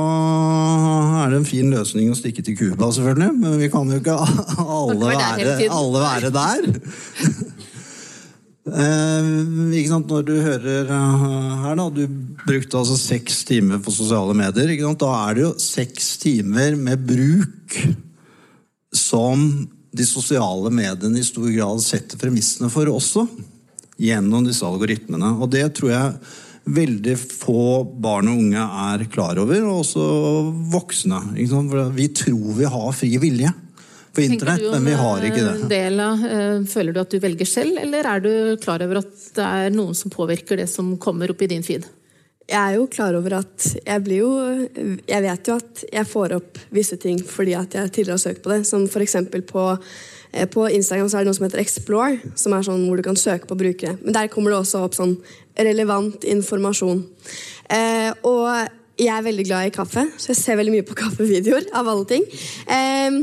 er 1.25 1.33
det 1.33 1.41
en 1.41 1.49
fin 1.49 1.73
løsning 1.73 2.13
å 2.13 2.19
stikke 2.19 2.45
til 2.47 2.55
Cuba, 2.59 2.91
selvfølgelig. 2.95 3.33
Men 3.41 3.57
vi 3.59 3.71
kan 3.73 3.89
jo 3.91 3.99
ikke 3.99 4.15
alle 4.79 5.11
være, 5.11 5.57
alle 5.75 6.03
være 6.05 6.31
der. 6.37 6.69
eh, 8.85 9.33
ikke 9.81 9.91
sant? 9.91 10.13
Når 10.13 10.27
du 10.29 10.35
hører 10.37 10.93
eh, 11.01 11.27
her, 11.65 11.81
da 11.81 11.89
Du 11.97 12.05
brukte 12.45 12.79
altså 12.79 12.99
seks 13.01 13.43
timer 13.49 13.83
på 13.83 13.95
sosiale 13.95 14.37
medier. 14.39 14.77
Da 15.01 15.13
er 15.25 15.39
det 15.39 15.47
jo 15.49 15.55
seks 15.63 16.15
timer 16.23 16.79
med 16.79 17.03
bruk 17.09 17.81
som 18.97 19.69
de 19.97 20.07
sosiale 20.07 20.73
mediene 20.73 21.21
i 21.21 21.25
stor 21.25 21.49
grad 21.53 21.81
setter 21.85 22.21
premissene 22.21 22.71
for 22.73 22.89
også. 22.91 23.27
Gjennom 23.97 24.45
disse 24.45 24.67
algoritmene. 24.67 25.37
Og 25.41 25.49
det 25.53 25.65
tror 25.79 25.93
jeg 25.93 26.17
veldig 26.67 27.15
få 27.21 27.85
barn 28.03 28.29
og 28.29 28.41
unge 28.43 28.65
er 28.91 29.05
klar 29.13 29.39
over, 29.41 29.63
og 29.65 29.85
også 29.85 30.07
voksne. 30.73 31.21
Vi 31.95 32.09
tror 32.11 32.59
vi 32.59 32.73
har 32.77 32.91
fri 32.97 33.13
vilje 33.23 33.53
på 34.17 34.25
internett, 34.25 34.65
men 34.73 34.89
vi 34.89 34.97
har 34.97 35.27
ikke 35.29 35.45
det. 35.45 35.55
Eh, 35.55 35.69
Dela, 35.71 36.09
eh, 36.13 36.65
føler 36.69 36.97
du 36.97 37.01
at 37.03 37.13
du 37.13 37.21
velger 37.23 37.49
selv, 37.49 37.79
eller 37.83 38.09
er 38.09 38.25
du 38.25 38.33
klar 38.63 38.83
over 38.83 39.03
at 39.03 39.13
det 39.37 39.45
er 39.45 39.75
noen 39.75 39.95
som 39.97 40.13
påvirker 40.13 40.59
det 40.61 40.69
som 40.73 40.95
kommer 40.99 41.31
opp 41.33 41.45
i 41.45 41.51
din 41.53 41.65
feed? 41.67 41.87
Jeg 42.47 42.61
er 42.63 42.77
jo 42.77 42.85
klar 42.87 43.17
over 43.19 43.41
at 43.41 43.65
jeg 43.75 44.03
blir 44.07 44.21
jo 44.23 44.29
Jeg 45.09 45.23
vet 45.25 45.49
jo 45.49 45.57
at 45.59 45.83
jeg 45.91 46.07
får 46.07 46.37
opp 46.37 46.61
visse 46.75 46.99
ting 47.03 47.19
fordi 47.27 47.57
at 47.59 47.75
jeg 47.75 47.91
tidligere 47.91 48.15
har 48.15 48.23
søkt 48.23 48.45
på 48.45 48.53
det. 48.53 48.61
Som 48.69 48.87
f.eks. 48.87 49.17
på 49.51 49.65
eh, 50.31 50.47
på 50.47 50.69
Instagram 50.69 51.11
så 51.11 51.19
er 51.19 51.27
det 51.27 51.31
noe 51.33 51.39
som 51.39 51.47
heter 51.49 51.63
Explore, 51.65 52.21
som 52.39 52.55
er 52.55 52.67
sånn 52.67 52.87
hvor 52.87 53.01
du 53.01 53.07
kan 53.07 53.19
søke 53.19 53.51
på 53.51 53.59
brukere. 53.59 53.97
Men 54.05 54.15
der 54.15 54.31
kommer 54.31 54.55
det 54.55 54.61
også 54.61 54.85
opp 54.87 54.95
sånn 54.95 55.17
relevant 55.59 56.27
informasjon. 56.29 57.03
Eh, 57.73 58.13
og 58.23 58.47
jeg 58.97 59.13
er 59.13 59.27
veldig 59.27 59.49
glad 59.49 59.67
i 59.67 59.75
kaffe, 59.75 60.07
så 60.17 60.31
jeg 60.31 60.39
ser 60.39 60.61
veldig 60.61 60.77
mye 60.77 60.87
på 60.87 60.99
kaffevideoer. 61.03 61.67
av 61.75 61.91
alle 61.91 62.07
ting. 62.15 62.31
Eh, 62.71 63.19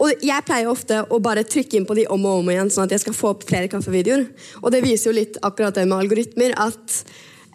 og 0.00 0.22
jeg 0.24 0.44
pleier 0.48 0.68
ofte 0.68 1.00
å 1.12 1.18
bare 1.20 1.44
trykke 1.48 1.76
inn 1.76 1.88
på 1.88 1.96
de 1.96 2.06
om 2.12 2.28
og 2.28 2.44
om 2.44 2.52
igjen, 2.52 2.70
sånn 2.72 2.86
at 2.88 2.94
jeg 2.96 3.06
skal 3.06 3.16
få 3.16 3.32
opp 3.34 3.48
flere 3.48 3.72
kaffevideoer. 3.72 4.28
Og 4.60 4.70
det 4.72 4.84
viser 4.84 5.10
jo 5.10 5.16
litt 5.16 5.40
akkurat 5.44 5.76
det 5.76 5.88
med 5.88 6.00
algoritmer. 6.04 6.56
at 6.60 7.00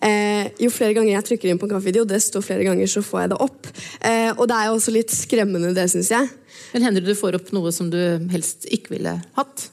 Eh, 0.03 0.49
jo 0.59 0.71
flere 0.73 0.95
ganger 0.97 1.13
jeg 1.13 1.27
trykker 1.29 1.51
inn 1.51 1.61
på 1.61 1.69
en 1.69 1.75
kaffevideo, 1.75 2.03
desto 2.09 2.41
flere 2.43 2.65
ganger 2.67 2.89
så 2.91 3.03
får 3.05 3.23
jeg 3.23 3.31
det 3.31 3.39
opp. 3.45 3.69
Eh, 4.01 4.31
og 4.33 4.43
det 4.51 4.57
er 4.57 4.67
jo 4.67 4.79
også 4.79 4.95
litt 4.95 5.13
skremmende, 5.15 5.75
det 5.77 5.87
syns 5.93 6.11
jeg. 6.11 6.33
Men 6.73 6.89
Hender 6.89 7.05
det 7.05 7.15
du 7.15 7.19
får 7.19 7.39
opp 7.39 7.53
noe 7.55 7.71
som 7.75 7.89
du 7.93 7.99
helst 8.33 8.67
ikke 8.73 8.97
ville 8.97 9.15
hatt? 9.37 9.69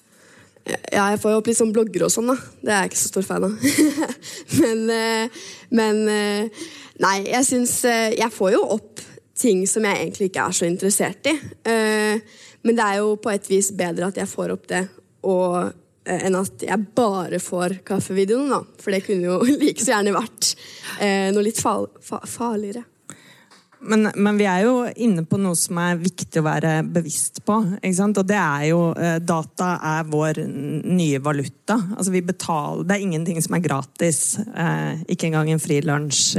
Ja, 0.63 1.09
jeg 1.11 1.19
får 1.19 1.33
jo 1.33 1.39
opp 1.41 1.49
litt 1.51 1.59
sånn 1.59 1.73
blogger 1.75 2.05
og 2.07 2.13
sånn, 2.15 2.31
da. 2.31 2.37
Det 2.63 2.71
er 2.71 2.85
jeg 2.85 2.93
ikke 2.93 3.01
så 3.01 3.11
stor 3.11 3.27
fan 3.27 3.47
av. 3.49 3.65
men, 4.63 4.85
eh, 4.95 5.43
men 5.75 6.03
eh, 6.13 6.63
Nei, 7.03 7.17
jeg 7.25 7.47
syns 7.49 7.73
eh, 7.89 8.13
Jeg 8.15 8.31
får 8.31 8.53
jo 8.55 8.61
opp 8.77 9.01
ting 9.43 9.65
som 9.67 9.83
jeg 9.89 9.99
egentlig 9.99 10.29
ikke 10.29 10.45
er 10.45 10.55
så 10.55 10.69
interessert 10.69 11.27
i. 11.27 11.33
Men 12.63 12.77
det 12.79 12.85
er 12.85 12.99
jo 13.01 13.17
på 13.19 13.33
et 13.33 13.49
vis 13.51 13.73
bedre 13.75 14.13
at 14.13 14.21
jeg 14.21 14.31
får 14.31 14.53
opp 14.55 14.69
det, 14.71 14.83
og, 15.27 15.73
enn 16.09 16.39
at 16.39 16.65
jeg 16.67 16.89
bare 16.97 17.39
får 17.43 17.79
kaffevideoen, 17.87 18.51
da. 18.51 18.63
For 18.83 18.95
det 18.95 19.05
kunne 19.07 19.29
jo 19.29 19.41
like 19.63 19.83
så 19.83 19.97
gjerne 19.97 20.17
vært 20.17 20.55
noe 21.35 21.45
litt 21.47 21.61
fal 21.63 21.89
farligere. 22.03 22.83
Men, 23.83 24.11
men, 24.15 24.39
vi 24.39 24.47
er 24.47 24.63
jo 24.63 24.75
inne 25.03 25.25
på 25.27 25.39
noe 25.43 25.59
som 25.59 25.79
er 25.83 25.99
viktig 25.99 26.39
å 26.39 26.47
være 26.47 26.75
bevisst 26.87 27.41
på. 27.47 27.57
Og 27.83 28.23
det 28.29 28.39
er 28.39 28.67
jo 28.69 28.81
eh, 28.95 29.19
Data 29.23 29.73
er 29.97 30.07
vår 30.11 30.43
nye 30.47 31.19
valuta. 31.23 31.81
Altså 31.97 32.15
vi 32.15 32.23
betaler, 32.27 32.87
Det 32.87 32.97
er 32.97 33.07
ingenting 33.09 33.43
som 33.43 33.59
er 33.59 33.65
gratis. 33.65 34.23
Eh, 34.39 35.03
ikke 35.11 35.31
engang 35.31 35.51
en 35.51 35.63
frilunsj. 35.63 36.39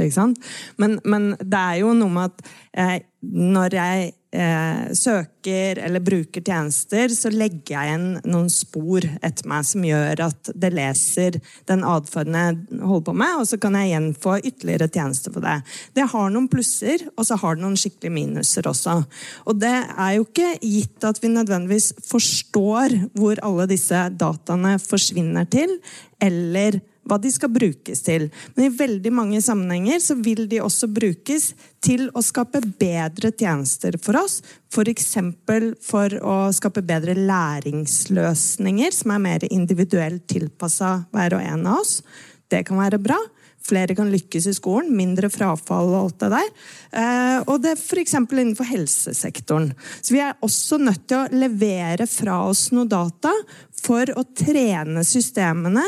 Men, 0.80 0.98
men 1.04 1.34
det 1.40 1.60
er 1.60 1.82
jo 1.82 1.92
noe 1.98 2.16
med 2.16 2.32
at 2.32 2.54
eh, 2.72 2.98
når 3.24 3.76
jeg 3.80 4.12
eh, 4.34 4.92
søker 4.96 5.78
eller 5.78 6.02
bruker 6.04 6.42
tjenester, 6.44 7.12
så 7.14 7.30
legger 7.32 7.74
jeg 7.74 7.90
igjen 7.90 8.06
noen 8.26 8.50
spor 8.52 9.06
etter 9.24 9.48
meg 9.50 9.66
som 9.68 9.86
gjør 9.86 10.24
at 10.26 10.50
det 10.54 10.72
leser 10.74 11.38
den 11.70 11.84
atferden 11.86 12.38
jeg 12.38 12.80
holder 12.82 13.06
på 13.08 13.16
med, 13.22 13.40
og 13.40 13.48
så 13.48 13.58
kan 13.62 13.78
jeg 13.78 13.92
igjen 13.92 14.08
få 14.26 14.38
ytterligere 14.40 14.90
tjenester 14.92 15.34
på 15.34 15.42
det. 15.44 15.58
Det 15.96 16.08
har 16.14 16.32
noen 16.34 16.48
plusser, 16.52 17.06
og 17.14 17.28
så 17.28 17.38
har 17.40 17.56
det 17.56 17.64
noen 17.64 17.78
skikkelige 17.80 18.16
minuser 18.18 18.70
også. 18.70 19.00
Og 19.48 19.60
det 19.62 19.74
er 19.74 20.16
jo 20.18 20.26
ikke 20.26 20.54
gitt 20.62 21.06
at 21.06 21.20
vi 21.22 21.32
nødvendigvis 21.32 21.92
forstår 22.04 22.98
hvor 23.18 23.40
alle 23.46 23.68
disse 23.70 24.06
dataene 24.18 24.76
forsvinner 24.82 25.48
til, 25.50 25.78
eller 26.22 26.80
hva 27.08 27.18
de 27.20 27.30
skal 27.32 27.52
brukes 27.52 28.02
til. 28.06 28.28
Men 28.54 28.66
i 28.66 28.74
veldig 28.74 29.12
mange 29.14 29.40
sammenhenger 29.44 30.00
så 30.02 30.16
vil 30.18 30.46
de 30.50 30.62
også 30.64 30.88
brukes 30.92 31.52
til 31.84 32.08
å 32.16 32.22
skape 32.24 32.62
bedre 32.80 33.32
tjenester 33.32 33.98
for 34.02 34.18
oss. 34.20 34.40
F.eks. 34.72 35.10
For, 35.46 35.70
for 35.84 36.18
å 36.24 36.36
skape 36.56 36.84
bedre 36.86 37.16
læringsløsninger 37.18 38.94
som 38.94 39.14
er 39.14 39.24
mer 39.28 39.48
individuelt 39.50 40.26
tilpassa 40.30 40.96
hver 41.14 41.38
og 41.38 41.44
en 41.44 41.66
av 41.70 41.82
oss. 41.84 41.98
Det 42.50 42.64
kan 42.68 42.80
være 42.80 43.02
bra. 43.02 43.18
Flere 43.64 43.94
kan 43.96 44.10
lykkes 44.12 44.46
i 44.50 44.52
skolen, 44.52 44.90
mindre 44.92 45.30
frafall 45.32 45.88
og 45.88 46.00
alt 46.02 46.18
det 46.20 46.28
der. 46.34 46.48
Eh, 47.00 47.38
og 47.48 47.62
det 47.64 47.72
er 47.72 47.80
f.eks. 47.80 48.12
innenfor 48.20 48.68
helsesektoren. 48.68 49.70
Så 50.02 50.12
vi 50.12 50.20
er 50.20 50.36
også 50.44 50.76
nødt 50.82 51.06
til 51.08 51.22
å 51.22 51.40
levere 51.44 52.06
fra 52.10 52.42
oss 52.50 52.66
noe 52.76 52.88
data 52.90 53.32
for 53.84 54.12
å 54.12 54.26
trene 54.36 55.04
systemene 55.08 55.84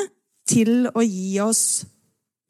til 0.46 0.88
å 0.94 1.02
gi 1.04 1.36
oss 1.42 1.84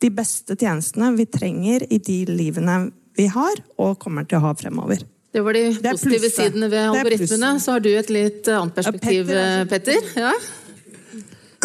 de 0.03 0.11
beste 0.13 0.57
tjenestene 0.59 1.13
vi 1.17 1.27
trenger 1.31 1.87
i 1.89 1.99
de 1.99 2.23
livene 2.29 2.91
vi 3.17 3.29
har 3.33 3.63
og 3.81 3.97
kommer 4.03 4.27
til 4.29 4.41
å 4.41 4.49
ha 4.49 4.53
fremover. 4.59 5.01
Det 5.33 5.43
var 5.45 5.57
de 5.57 5.65
det 5.73 5.97
positive 5.97 6.31
sidene 6.33 6.69
ved 6.73 6.87
algoritmene. 6.91 7.57
Så 7.61 7.77
har 7.77 7.83
du 7.85 7.91
et 7.93 8.13
litt 8.13 8.49
annet 8.49 8.77
perspektiv, 8.77 9.29
Petter. 9.29 9.67
Petter. 9.73 10.15
Ja? 10.21 10.37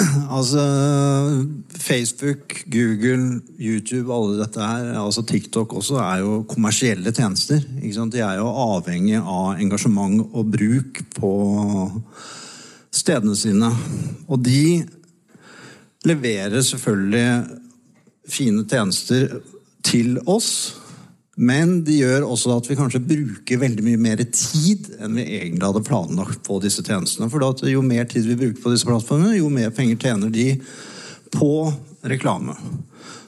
Altså 0.32 0.62
Facebook, 1.76 2.56
Google, 2.72 3.42
YouTube, 3.60 4.08
alle 4.14 4.40
dette 4.40 4.64
her, 4.64 4.88
altså 4.98 5.22
TikTok 5.28 5.76
også, 5.78 5.98
er 6.00 6.22
jo 6.24 6.38
kommersielle 6.50 7.12
tjenester. 7.14 7.60
De 7.60 8.24
er 8.24 8.40
jo 8.40 8.48
avhengig 8.48 9.20
av 9.20 9.60
engasjement 9.62 10.24
og 10.32 10.54
bruk 10.56 11.04
på 11.18 11.34
stedene 12.92 13.36
sine. 13.38 13.70
Og 14.28 14.42
de 14.46 14.82
leverer 16.08 16.64
selvfølgelig 16.66 17.60
fine 18.32 18.64
tjenester 18.70 19.42
til 19.86 20.18
oss. 20.30 20.52
Men 21.42 21.80
de 21.88 22.02
gjør 22.02 22.28
også 22.28 22.58
at 22.58 22.68
vi 22.70 22.78
kanskje 22.78 23.04
bruker 23.06 23.62
veldig 23.62 23.86
mye 23.86 24.02
mer 24.02 24.24
tid 24.26 24.90
enn 25.00 25.16
vi 25.18 25.26
egentlig 25.40 25.68
hadde 25.68 25.84
planlagt 25.88 26.42
på 26.46 26.60
disse 26.64 26.84
tjenestene. 26.86 27.30
For 27.32 27.70
jo 27.70 27.84
mer 27.86 28.10
tid 28.10 28.28
vi 28.28 28.38
bruker 28.38 28.62
på 28.62 28.74
disse 28.74 28.88
plattformene, 28.90 29.40
jo 29.40 29.50
mer 29.54 29.72
penger 29.76 30.02
tjener 30.02 30.34
de 30.34 30.50
på 31.34 31.54
reklame. 32.06 32.58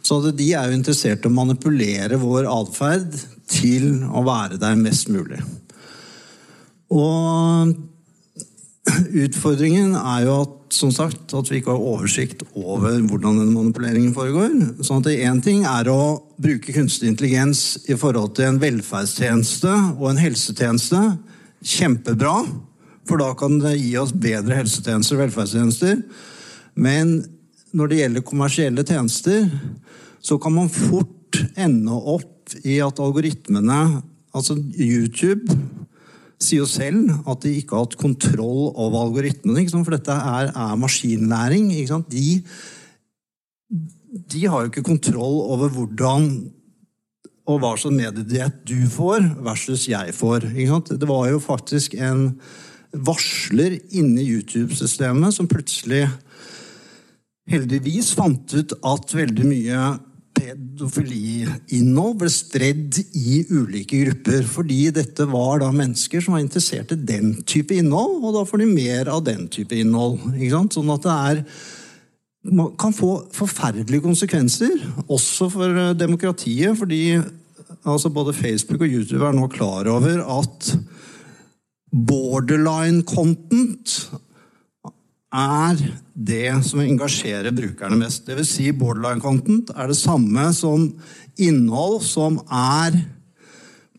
Så 0.04 0.20
de 0.36 0.50
er 0.52 0.68
jo 0.68 0.76
interessert 0.76 1.24
i 1.24 1.30
å 1.30 1.34
manipulere 1.34 2.20
vår 2.20 2.50
atferd 2.52 3.16
til 3.50 4.04
å 4.12 4.24
være 4.26 4.60
der 4.60 4.76
mest 4.80 5.10
mulig. 5.14 5.40
Og 6.94 7.74
Utfordringen 9.24 9.96
er 9.96 10.26
jo 10.26 10.42
at, 10.44 10.60
som 10.74 10.92
sagt, 10.94 11.34
at 11.36 11.50
vi 11.52 11.60
ikke 11.60 11.74
har 11.74 11.86
oversikt 11.94 12.44
over 12.58 12.98
hvordan 13.06 13.40
denne 13.40 13.54
manipuleringen 13.54 14.14
foregår. 14.16 14.54
Sånn 14.86 15.04
at 15.04 15.12
Én 15.14 15.42
ting 15.44 15.64
er 15.70 15.90
å 15.92 16.24
bruke 16.42 16.74
kunstig 16.76 17.12
intelligens 17.12 17.84
i 17.92 17.98
forhold 18.00 18.36
til 18.38 18.50
en 18.50 18.60
velferdstjeneste 18.62 19.72
og 20.00 20.08
en 20.12 20.22
helsetjeneste. 20.22 21.02
Kjempebra, 21.64 22.36
for 23.08 23.22
da 23.22 23.30
kan 23.40 23.60
det 23.62 23.78
gi 23.78 23.94
oss 24.02 24.16
bedre 24.16 24.58
helsetjenester 24.62 25.18
og 25.18 25.24
velferdstjenester. 25.26 26.02
Men 26.76 27.16
når 27.74 27.90
det 27.90 28.02
gjelder 28.02 28.28
kommersielle 28.28 28.86
tjenester, 28.88 29.48
så 30.24 30.40
kan 30.42 30.56
man 30.56 30.72
fort 30.72 31.42
ende 31.60 31.94
opp 31.94 32.54
i 32.68 32.80
at 32.84 33.00
algoritmene, 33.02 34.02
altså 34.34 34.58
YouTube 34.76 35.58
sier 36.44 36.64
jo 36.64 36.70
selv 36.70 37.12
at 37.30 37.44
de 37.46 37.56
ikke 37.60 37.78
har 37.78 37.86
hatt 37.88 38.00
kontroll 38.00 38.72
over 38.72 39.08
algoritmene. 39.08 39.66
For 39.74 39.96
dette 39.96 40.16
er, 40.16 40.52
er 40.52 40.80
maskinlæring. 40.80 41.72
De, 42.12 42.26
de, 44.34 44.44
har 44.46 44.64
jo 44.66 44.72
ikke 44.72 44.86
kontroll 44.86 45.40
over 45.54 45.74
hvordan 45.74 46.30
og 47.44 47.58
hva 47.60 47.74
slags 47.76 47.98
mediediett 47.98 48.62
du 48.68 48.86
får 48.88 49.26
versus 49.44 49.90
jeg 49.92 50.14
får. 50.16 50.48
Det 50.88 51.10
var 51.10 51.28
jo 51.32 51.42
faktisk 51.44 51.98
en 52.00 52.30
varsler 52.94 53.80
inni 53.92 54.24
YouTube-systemet 54.30 55.36
som 55.36 55.50
plutselig 55.50 56.06
heldigvis 57.50 58.14
fant 58.16 58.54
ut 58.56 58.76
at 58.88 59.16
veldig 59.18 59.48
mye 59.50 59.80
pedofiliinnhold 60.44 62.18
ble 62.20 62.30
stredd 62.32 63.00
i 63.16 63.44
ulike 63.54 64.02
grupper. 64.04 64.44
Fordi 64.50 64.80
dette 64.96 65.28
var 65.32 65.62
da 65.64 65.70
mennesker 65.74 66.24
som 66.24 66.36
var 66.36 66.44
interessert 66.44 66.92
i 66.96 67.00
den 67.00 67.38
type 67.48 67.76
innhold, 67.78 68.20
og 68.24 68.36
da 68.38 68.44
får 68.48 68.64
de 68.64 68.70
mer 68.74 69.12
av 69.14 69.24
den 69.28 69.48
type 69.52 69.78
innhold. 69.78 70.20
Sånn 70.74 70.92
at 70.94 71.08
det 71.08 71.16
er 71.30 71.42
kan 72.80 72.92
få 72.92 73.14
forferdelige 73.32 74.04
konsekvenser, 74.04 74.76
også 75.08 75.48
for 75.54 75.80
eh, 75.80 75.94
demokratiet. 75.96 76.76
Fordi 76.76 77.16
altså 77.88 78.12
både 78.12 78.36
Facebook 78.36 78.84
og 78.84 78.92
YouTube 78.92 79.24
er 79.24 79.38
nå 79.38 79.48
klar 79.52 79.88
over 79.92 80.20
at 80.40 80.74
borderline 81.94 83.04
content 83.08 84.12
er 85.34 85.82
det 86.14 86.52
som 86.68 86.84
engasjerer 86.84 87.56
brukerne 87.56 87.98
mest. 87.98 88.28
Dvs. 88.28 88.54
Si 88.58 88.70
borderline 88.78 89.24
content 89.24 89.74
er 89.74 89.90
det 89.90 89.98
samme 90.00 90.46
som 90.56 90.92
innhold 91.42 92.04
som 92.06 92.38
er 92.48 93.02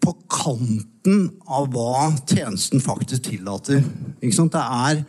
på 0.04 0.14
kanten 0.30 1.28
av 1.48 1.70
hva 1.72 2.10
tjenesten 2.28 2.82
faktisk 2.82 3.30
tillater. 3.30 3.82
Det 4.20 4.62
er 4.62 5.04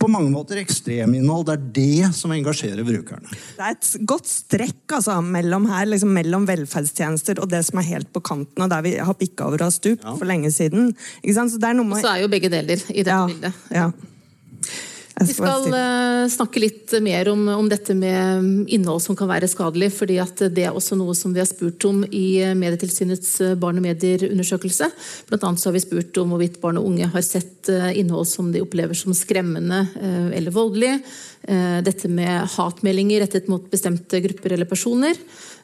på 0.00 0.08
mange 0.08 0.32
måter 0.32 0.60
ekstreminnhold. 0.62 1.46
Det 1.46 1.54
er 1.54 1.64
det 1.76 2.12
som 2.16 2.32
engasjerer 2.32 2.86
brukerne. 2.86 3.28
Det 3.30 3.66
er 3.66 3.76
et 3.76 3.90
godt 4.08 4.28
strekk 4.30 4.96
altså, 4.96 5.18
mellom 5.20 5.68
her, 5.68 5.84
liksom, 5.92 6.14
mellom 6.16 6.46
velferdstjenester 6.48 7.42
og 7.42 7.50
det 7.52 7.62
som 7.68 7.82
er 7.82 7.90
helt 7.90 8.12
på 8.14 8.22
kanten, 8.24 8.64
og 8.64 8.72
der 8.72 8.86
vi 8.86 8.96
har 8.96 9.18
pikka 9.20 9.50
over 9.50 9.66
og 9.68 9.74
stupt 9.76 10.06
ja. 10.06 10.14
for 10.16 10.28
lenge 10.28 10.52
siden. 10.54 10.94
Så, 11.20 11.44
det 11.60 11.68
er 11.68 11.76
noe 11.76 11.92
med... 11.92 12.00
så 12.00 12.14
er 12.14 12.24
jo 12.24 12.32
begge 12.32 12.52
deler 12.52 12.80
i 12.88 13.04
dette 13.04 13.12
ja, 13.12 13.26
bildet. 13.28 13.60
Ja. 13.76 13.90
Vi 15.20 15.34
skal 15.36 15.66
uh, 15.68 16.28
snakke 16.32 16.62
litt 16.62 16.94
mer 17.04 17.28
om, 17.28 17.42
om, 17.52 17.68
dette 17.68 17.94
med 17.96 18.70
innhold 18.72 19.02
som 19.04 19.16
kan 19.18 19.28
være 19.28 19.48
skadelig. 19.50 19.90
fordi 19.92 20.16
Det 20.48 20.64
er 20.64 20.72
også 20.72 20.96
noe 20.96 21.14
som 21.14 21.34
vi 21.34 21.42
har 21.42 21.48
spurt 21.48 21.84
om 21.84 22.02
i 22.04 22.40
Medietilsynets 22.56 23.32
eh, 23.44 23.54
barn 23.60 23.80
og 23.80 23.84
medier-undersøkelse. 23.84 24.88
Blant 25.28 25.44
annet 25.44 25.66
har 25.68 25.76
vi 25.76 25.84
spurt 25.84 26.20
om 26.22 26.32
hvorvidt 26.32 26.60
barn 26.62 26.80
og 26.80 26.88
unge 26.88 27.10
har 27.12 27.26
sett 27.26 27.68
innhold 27.68 28.28
som 28.30 28.48
de 28.52 28.62
opplever 28.64 28.96
som 28.96 29.12
skremmende 29.14 29.82
eller 30.00 30.54
voldelig. 30.54 30.94
Dette 31.84 32.08
med 32.08 32.48
hatmeldinger 32.56 33.22
rettet 33.24 33.48
mot 33.52 33.66
bestemte 33.70 34.20
grupper 34.24 34.56
eller 34.56 34.68
personer. 34.68 35.18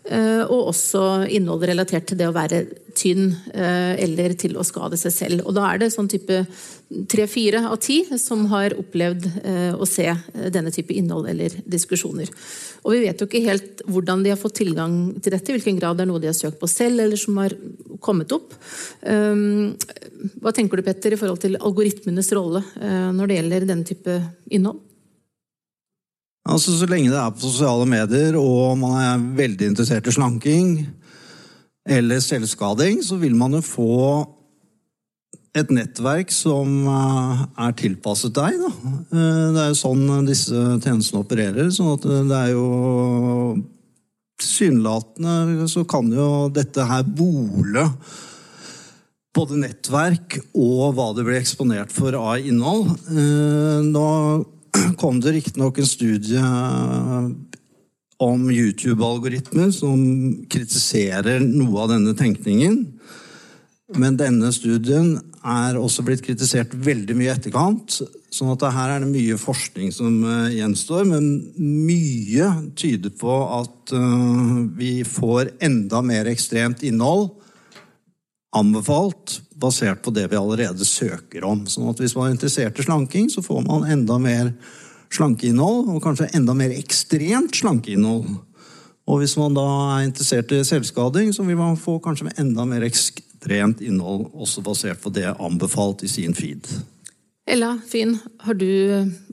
Eh, 0.06 0.42
og 0.46 0.70
også 0.70 1.26
innhold 1.34 1.64
relatert 1.66 2.06
til 2.06 2.18
det 2.20 2.28
å 2.28 2.34
være 2.34 2.62
tynn 2.96 3.32
eh, 3.50 3.98
eller 4.04 4.36
til 4.38 4.54
å 4.54 4.64
skade 4.66 4.98
seg 5.00 5.14
selv. 5.14 5.42
Og 5.48 5.56
da 5.56 5.64
er 5.66 5.82
det 5.82 5.88
sånn 5.94 6.10
type 6.10 6.44
tre-fire 7.10 7.64
av 7.66 7.80
ti 7.82 7.98
som 8.20 8.44
har 8.52 8.76
opplevd 8.78 9.26
eh, 9.42 9.72
å 9.74 9.88
se 9.90 10.06
denne 10.54 10.70
type 10.74 10.94
innhold 10.94 11.26
eller 11.32 11.58
diskusjoner. 11.66 12.30
Og 12.86 12.94
vi 12.94 13.02
vet 13.02 13.18
jo 13.18 13.26
ikke 13.26 13.42
helt 13.48 13.82
hvordan 13.90 14.22
de 14.22 14.30
har 14.30 14.40
fått 14.40 14.60
tilgang 14.62 14.96
til 15.18 15.34
dette, 15.34 15.56
hvilken 15.56 15.80
grad 15.80 15.98
det 15.98 16.06
er 16.06 16.12
noe 16.12 16.22
de 16.22 16.30
har 16.30 16.38
søkt 16.38 16.60
på 16.62 16.70
selv, 16.70 17.02
eller 17.02 17.18
som 17.18 17.42
har 17.42 17.56
kommet 18.04 18.30
opp. 18.36 18.54
Hva 19.02 20.52
tenker 20.54 20.78
du, 20.78 20.86
Petter, 20.86 21.16
i 21.16 21.18
forhold 21.18 21.42
til 21.42 21.58
algoritmenes 21.58 22.30
rolle 22.36 22.62
når 23.16 23.26
det 23.26 23.38
gjelder 23.40 23.66
denne 23.72 23.88
type 23.88 24.20
innhold? 24.54 24.85
Altså, 26.46 26.76
Så 26.78 26.86
lenge 26.86 27.10
det 27.10 27.18
er 27.18 27.34
på 27.34 27.42
sosiale 27.42 27.86
medier 27.90 28.38
og 28.38 28.78
man 28.78 28.96
er 29.02 29.26
veldig 29.42 29.72
interessert 29.72 30.06
i 30.06 30.14
slanking 30.14 30.86
eller 31.86 32.22
selvskading, 32.22 33.02
så 33.02 33.18
vil 33.18 33.34
man 33.38 33.54
jo 33.54 33.62
få 33.62 33.92
et 35.56 35.70
nettverk 35.72 36.32
som 36.34 36.82
eh, 36.90 37.44
er 37.64 37.76
tilpasset 37.78 38.34
deg. 38.36 38.58
Da. 38.60 38.70
Eh, 39.14 39.44
det 39.54 39.62
er 39.62 39.70
jo 39.70 39.78
sånn 39.78 40.26
disse 40.26 40.64
tjenestene 40.84 41.22
opererer. 41.22 41.70
sånn 41.72 41.94
at 41.94 42.06
det 42.30 42.42
er 42.42 42.52
jo 42.56 42.68
Tilsynelatende 44.36 45.64
så 45.72 45.80
kan 45.88 46.10
jo 46.12 46.50
dette 46.52 46.84
her 46.84 47.06
bole 47.08 47.86
både 49.32 49.56
nettverk 49.62 50.36
og 50.52 50.90
hva 50.92 51.06
det 51.16 51.24
blir 51.24 51.38
eksponert 51.38 51.88
for 51.88 52.12
av 52.20 52.44
innhold. 52.44 52.90
Da 53.96 54.10
kom 55.00 55.20
det 55.20 55.36
riktignok 55.36 55.78
en 55.78 55.88
studie 55.88 56.42
om 58.16 58.50
YouTube-algoritmer 58.50 59.70
som 59.74 60.00
kritiserer 60.50 61.42
noe 61.44 61.82
av 61.84 61.92
denne 61.92 62.14
tenkningen. 62.16 62.78
Men 63.94 64.16
denne 64.18 64.50
studien 64.54 65.14
er 65.46 65.76
også 65.78 66.02
blitt 66.06 66.24
kritisert 66.26 66.72
veldig 66.74 67.14
mye 67.14 67.28
i 67.28 67.34
etterkant. 67.34 68.00
sånn 68.34 68.50
at 68.52 68.64
her 68.74 68.96
er 68.96 69.04
det 69.04 69.12
mye 69.12 69.36
forskning 69.38 69.92
som 69.94 70.18
eh, 70.26 70.56
gjenstår, 70.58 71.06
men 71.06 71.28
mye 71.56 72.48
tyder 72.76 73.14
på 73.14 73.36
at 73.60 73.94
eh, 73.94 74.56
vi 74.76 74.92
får 75.06 75.54
enda 75.62 76.02
mer 76.02 76.26
ekstremt 76.32 76.82
innhold 76.82 77.30
anbefalt 78.56 79.38
basert 79.56 80.02
på 80.04 80.12
det 80.14 80.26
vi 80.30 80.38
allerede 80.38 80.84
søker 80.86 81.44
om. 81.48 81.64
Sånn 81.70 81.88
at 81.90 82.00
hvis 82.02 82.16
man 82.16 82.28
er 82.28 82.36
interessert 82.36 82.78
i 82.80 82.86
slanking, 82.86 83.30
så 83.32 83.44
får 83.44 83.62
man 83.66 83.86
enda 83.90 84.18
mer 84.20 84.52
slankeinnhold, 85.14 85.86
og 85.94 86.02
kanskje 86.04 86.28
enda 86.36 86.54
mer 86.56 86.74
ekstremt 86.74 87.56
slankeinnhold. 87.56 88.36
Og 89.06 89.22
hvis 89.22 89.36
man 89.38 89.54
da 89.54 89.66
er 89.96 90.08
interessert 90.08 90.50
i 90.52 90.64
selvskading, 90.66 91.30
så 91.34 91.46
vil 91.46 91.58
man 91.60 91.78
få 91.78 92.00
kanskje 92.02 92.32
enda 92.42 92.66
mer 92.66 92.82
ekstremt 92.86 93.80
innhold, 93.84 94.26
også 94.34 94.64
basert 94.66 95.02
på 95.02 95.12
det 95.14 95.28
anbefalt 95.30 96.02
i 96.02 96.10
sin 96.10 96.34
feed. 96.34 96.66
Ella 97.46 97.76
Finn, 97.86 98.16
har 98.42 98.58
du 98.58 98.66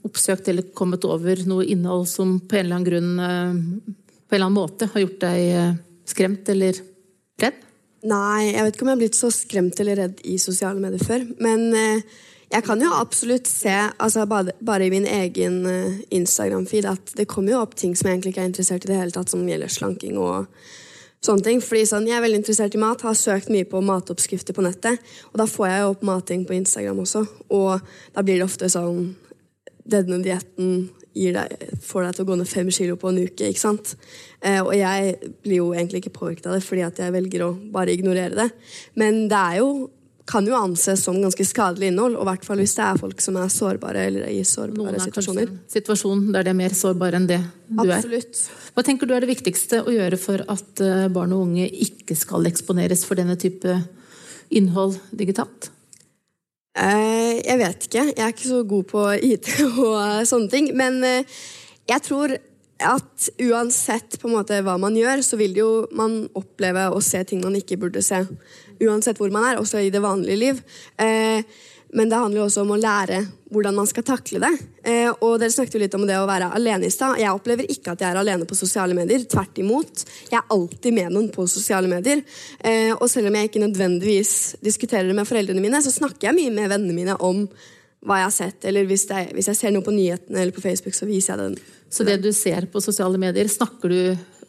oppsøkt 0.06 0.52
eller 0.52 0.70
kommet 0.78 1.06
over 1.10 1.40
noe 1.50 1.66
innhold 1.66 2.06
som 2.12 2.36
på 2.38 2.60
en 2.60 2.68
eller 2.68 2.78
annen 2.78 2.90
grunn 2.92 3.14
eh, 3.18 3.96
på 4.30 4.36
en 4.36 4.38
eller 4.38 4.46
annen 4.46 4.60
måte 4.60 4.90
har 4.94 5.02
gjort 5.02 5.24
deg 5.24 5.46
eh, 5.50 5.72
skremt 6.06 6.52
eller 6.54 6.78
redd? 7.42 7.58
Nei, 8.04 8.52
jeg 8.52 8.66
vet 8.66 8.76
ikke 8.76 8.84
om 8.84 8.92
jeg 8.92 8.98
har 8.98 9.02
blitt 9.06 9.18
så 9.18 9.32
skremt 9.32 9.80
eller 9.80 10.00
redd 10.02 10.22
i 10.28 10.36
sosiale 10.42 10.82
medier 10.82 11.04
før. 11.04 11.24
Men 11.44 11.70
eh, 11.78 12.22
jeg 12.52 12.66
kan 12.68 12.82
jo 12.84 12.92
absolutt 12.94 13.48
se, 13.48 13.74
altså 13.74 14.26
bare, 14.28 14.86
i 14.86 14.92
min 14.92 15.08
egen 15.08 15.62
eh, 15.70 16.02
Instagram-feed, 16.14 16.86
at 16.90 17.14
det 17.18 17.30
kommer 17.32 17.56
jo 17.56 17.62
opp 17.64 17.78
ting 17.80 17.96
som 17.96 18.10
jeg 18.10 18.18
egentlig 18.18 18.34
ikke 18.36 18.44
er 18.44 18.52
interessert 18.52 18.86
i 18.86 18.92
det 18.92 19.00
hele 19.00 19.16
tatt, 19.16 19.32
som 19.32 19.46
gjelder 19.48 19.72
slanking 19.72 20.20
og 20.22 20.52
sånne 21.24 21.48
ting. 21.48 21.64
Fordi 21.64 21.86
sånn, 21.88 22.10
Jeg 22.12 22.20
er 22.20 22.26
veldig 22.26 22.42
interessert 22.42 22.76
i 22.76 22.82
mat, 22.84 23.06
har 23.08 23.16
søkt 23.16 23.50
mye 23.54 23.66
på 23.66 23.82
matoppskrifter 23.82 24.54
på 24.54 24.66
nettet. 24.68 25.00
Og 25.32 25.40
da 25.40 25.48
får 25.48 25.70
jeg 25.70 25.80
jo 25.82 25.94
opp 25.96 26.04
mating 26.04 26.44
på 26.46 26.58
Instagram 26.60 27.00
også. 27.06 27.24
Og 27.56 27.80
da 28.14 28.26
blir 28.26 28.42
det 28.42 28.50
ofte 28.50 28.70
sånn 28.70 29.16
Denne 29.84 30.22
dietten 30.24 30.86
får 31.14 32.08
deg 32.08 32.16
til 32.16 32.26
å 32.26 32.30
gå 32.30 32.38
ned 32.40 32.50
fem 32.50 32.70
kilo 32.74 32.96
på 33.00 33.12
en 33.12 33.20
uke. 33.24 33.50
ikke 33.50 33.62
sant? 33.62 33.96
Eh, 34.42 34.62
og 34.62 34.74
jeg 34.76 35.18
blir 35.44 35.60
jo 35.60 35.74
egentlig 35.74 36.04
ikke 36.04 36.18
påvirket 36.20 36.48
av 36.50 36.58
det, 36.58 36.64
fordi 36.66 36.86
at 36.86 37.02
jeg 37.04 37.14
velger 37.14 37.46
å 37.46 37.52
bare 37.74 37.94
ignorere 37.94 38.34
det. 38.36 38.50
Men 39.00 39.28
det 39.32 39.42
er 39.42 39.60
jo 39.62 39.74
kan 40.26 40.46
jo 40.48 40.56
anses 40.56 41.02
som 41.04 41.18
ganske 41.20 41.46
skadelig 41.46 41.90
innhold, 41.92 42.16
og 42.16 42.24
i 42.24 42.30
hvert 42.32 42.46
fall 42.48 42.62
hvis 42.62 42.76
det 42.78 42.86
er 42.86 43.00
folk 43.02 43.20
som 43.24 43.38
er 43.42 43.50
sårbare 43.52 44.06
eller 44.08 44.30
i 44.32 44.40
sårbare 44.48 45.02
situasjoner. 45.04 45.50
Er 45.52 45.74
situasjon 45.74 46.30
der 46.32 46.48
de 46.48 46.54
er 46.54 46.60
mer 46.62 46.76
sårbare 46.78 47.20
enn 47.20 47.28
det 47.28 47.42
du 47.68 47.84
Absolutt. 47.84 48.40
er. 48.40 48.72
Hva 48.74 48.86
tenker 48.88 49.10
du 49.10 49.16
er 49.18 49.26
det 49.26 49.34
viktigste 49.34 49.82
å 49.84 49.92
gjøre 49.92 50.20
for 50.22 50.46
at 50.48 50.84
eh, 50.84 51.10
barn 51.14 51.36
og 51.36 51.50
unge 51.50 51.68
ikke 51.68 52.16
skal 52.16 52.48
eksponeres 52.48 53.04
for 53.08 53.20
denne 53.20 53.36
type 53.40 53.76
innhold 54.54 54.96
digitalt? 55.12 55.73
Eh, 56.74 57.38
jeg 57.46 57.60
vet 57.62 57.86
ikke. 57.88 58.06
Jeg 58.10 58.24
er 58.24 58.34
ikke 58.34 58.50
så 58.50 58.64
god 58.66 58.88
på 58.90 59.04
IT 59.22 59.52
og 59.88 60.26
sånne 60.30 60.50
ting. 60.50 60.72
Men 60.78 61.04
eh, 61.06 61.38
jeg 61.90 62.06
tror 62.08 62.36
at 62.84 63.28
uansett 63.40 64.18
på 64.20 64.28
en 64.28 64.36
måte 64.36 64.58
hva 64.66 64.76
man 64.82 64.98
gjør, 64.98 65.22
så 65.24 65.38
vil 65.40 65.54
jo 65.56 65.70
man 65.96 66.24
oppleve 66.36 66.90
å 66.92 67.02
se 67.06 67.22
ting 67.30 67.44
man 67.44 67.56
ikke 67.60 67.78
burde 67.80 68.02
se. 68.04 68.24
Uansett 68.84 69.22
hvor 69.22 69.32
man 69.32 69.46
er, 69.52 69.62
også 69.62 69.84
i 69.86 69.94
det 69.94 70.02
vanlige 70.04 70.42
liv. 70.42 70.64
Men 71.94 72.10
det 72.10 72.18
handler 72.18 72.42
jo 72.42 72.46
også 72.48 72.64
om 72.64 72.72
å 72.74 72.80
lære 72.80 73.20
hvordan 73.54 73.76
man 73.78 73.88
skal 73.90 74.06
takle 74.08 74.40
det. 74.42 74.52
Eh, 74.82 75.10
og 75.12 75.36
Dere 75.42 75.54
snakket 75.54 75.76
jo 75.78 75.82
litt 75.84 75.98
om 75.98 76.06
det 76.10 76.18
å 76.18 76.26
være 76.26 76.50
alene 76.58 76.90
i 76.90 76.94
stad. 76.94 77.20
Jeg 77.22 77.30
opplever 77.30 77.70
ikke 77.70 77.94
at 77.94 78.02
jeg 78.02 78.10
er 78.10 78.20
alene 78.20 78.48
på 78.50 78.58
sosiale 78.58 78.98
medier. 78.98 79.22
Tvert 79.30 79.62
imot. 79.62 80.04
Jeg 80.32 80.40
er 80.40 80.56
alltid 80.56 80.98
med 80.98 81.14
noen 81.14 81.30
på 81.34 81.46
sosiale 81.50 81.92
medier. 81.92 82.24
Eh, 82.60 82.92
og 82.96 83.06
selv 83.12 83.30
om 83.30 83.38
jeg 83.38 83.52
ikke 83.52 83.62
nødvendigvis 83.62 84.34
diskuterer 84.66 85.06
det 85.10 85.18
med 85.18 85.30
foreldrene 85.30 85.62
mine, 85.62 85.84
så 85.86 85.94
snakker 85.94 86.32
jeg 86.32 86.40
mye 86.40 86.56
med 86.56 86.74
vennene 86.74 86.98
mine 86.98 87.18
om 87.22 87.46
hva 88.04 88.20
jeg 88.20 88.30
har 88.30 88.36
sett. 88.36 88.66
Eller 88.70 88.90
hvis, 88.90 89.06
det, 89.12 89.28
hvis 89.38 89.52
jeg 89.52 89.60
ser 89.60 89.76
noe 89.76 89.86
på 89.86 89.94
nyhetene 89.94 90.42
eller 90.42 90.56
på 90.56 90.64
Facebook, 90.66 90.98
så 90.98 91.08
viser 91.10 91.36
jeg 91.36 91.44
den. 91.44 91.76
Så 91.94 92.08
det 92.08 92.18
du 92.24 92.32
ser 92.34 92.66
på 92.74 92.82
sosiale 92.82 93.22
medier, 93.22 93.46
snakker 93.52 93.94
du 93.94 94.00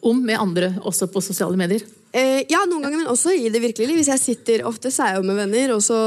om 0.05 0.17
med 0.25 0.41
andre 0.41 0.73
også 0.81 1.07
på 1.13 1.21
sosiale 1.23 1.57
medier? 1.59 1.85
Eh, 2.15 2.41
ja, 2.49 2.63
noen 2.65 2.85
ganger, 2.85 3.03
men 3.03 3.11
også 3.11 3.33
i 3.35 3.51
det 3.53 3.61
virkelige 3.61 3.91
liv. 3.91 4.01
Hvis 4.01 4.11
jeg 4.13 4.23
sitter, 4.23 4.65
Ofte 4.69 4.89
så 4.93 5.05
er 5.05 5.13
jeg 5.13 5.21
jo 5.21 5.29
med 5.29 5.39
venner, 5.43 5.75
og 5.75 5.83
så 5.85 5.99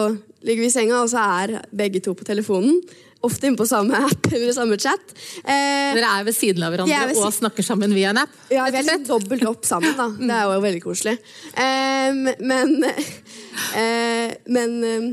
ligger 0.46 0.62
vi 0.64 0.70
i 0.70 0.72
senga, 0.74 1.02
og 1.02 1.10
så 1.12 1.22
er 1.42 1.58
begge 1.74 2.00
to 2.04 2.14
på 2.18 2.26
telefonen. 2.28 2.80
Ofte 3.26 3.48
inne 3.48 3.58
på 3.58 3.66
samme 3.66 3.98
app 3.98 4.28
eller 4.34 4.52
samme 4.54 4.76
chat. 4.78 5.14
Eh, 5.42 5.94
Dere 5.98 6.10
er 6.20 6.26
ved 6.28 6.36
siden 6.36 6.62
av 6.62 6.74
hverandre 6.76 7.16
og 7.18 7.32
snakker 7.34 7.66
sammen 7.66 7.94
via 7.96 8.12
en 8.12 8.20
app? 8.22 8.34
Ja, 8.54 8.68
vi 8.70 8.78
er 8.78 8.86
litt 8.86 9.08
dobbelt 9.08 9.42
opp 9.50 9.66
sammen. 9.66 9.96
da. 9.98 10.06
Det 10.14 10.34
er 10.36 10.44
jo 10.52 10.60
veldig 10.62 10.82
koselig. 10.84 11.16
Eh, 11.58 12.20
men 12.38 12.76
eh, 13.82 14.36
Men 14.46 14.76
eh, 14.86 15.08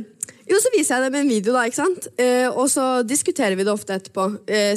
jo, 0.46 0.60
så 0.62 0.70
viser 0.76 1.00
jeg 1.00 1.08
det 1.08 1.14
med 1.16 1.24
en 1.26 1.32
video, 1.34 1.56
da. 1.58 1.64
ikke 1.66 1.82
sant? 1.82 2.06
Eh, 2.22 2.46
og 2.52 2.70
så 2.70 3.02
diskuterer 3.02 3.58
vi 3.58 3.66
det 3.66 3.74
ofte 3.74 3.98
etterpå. 3.98 4.28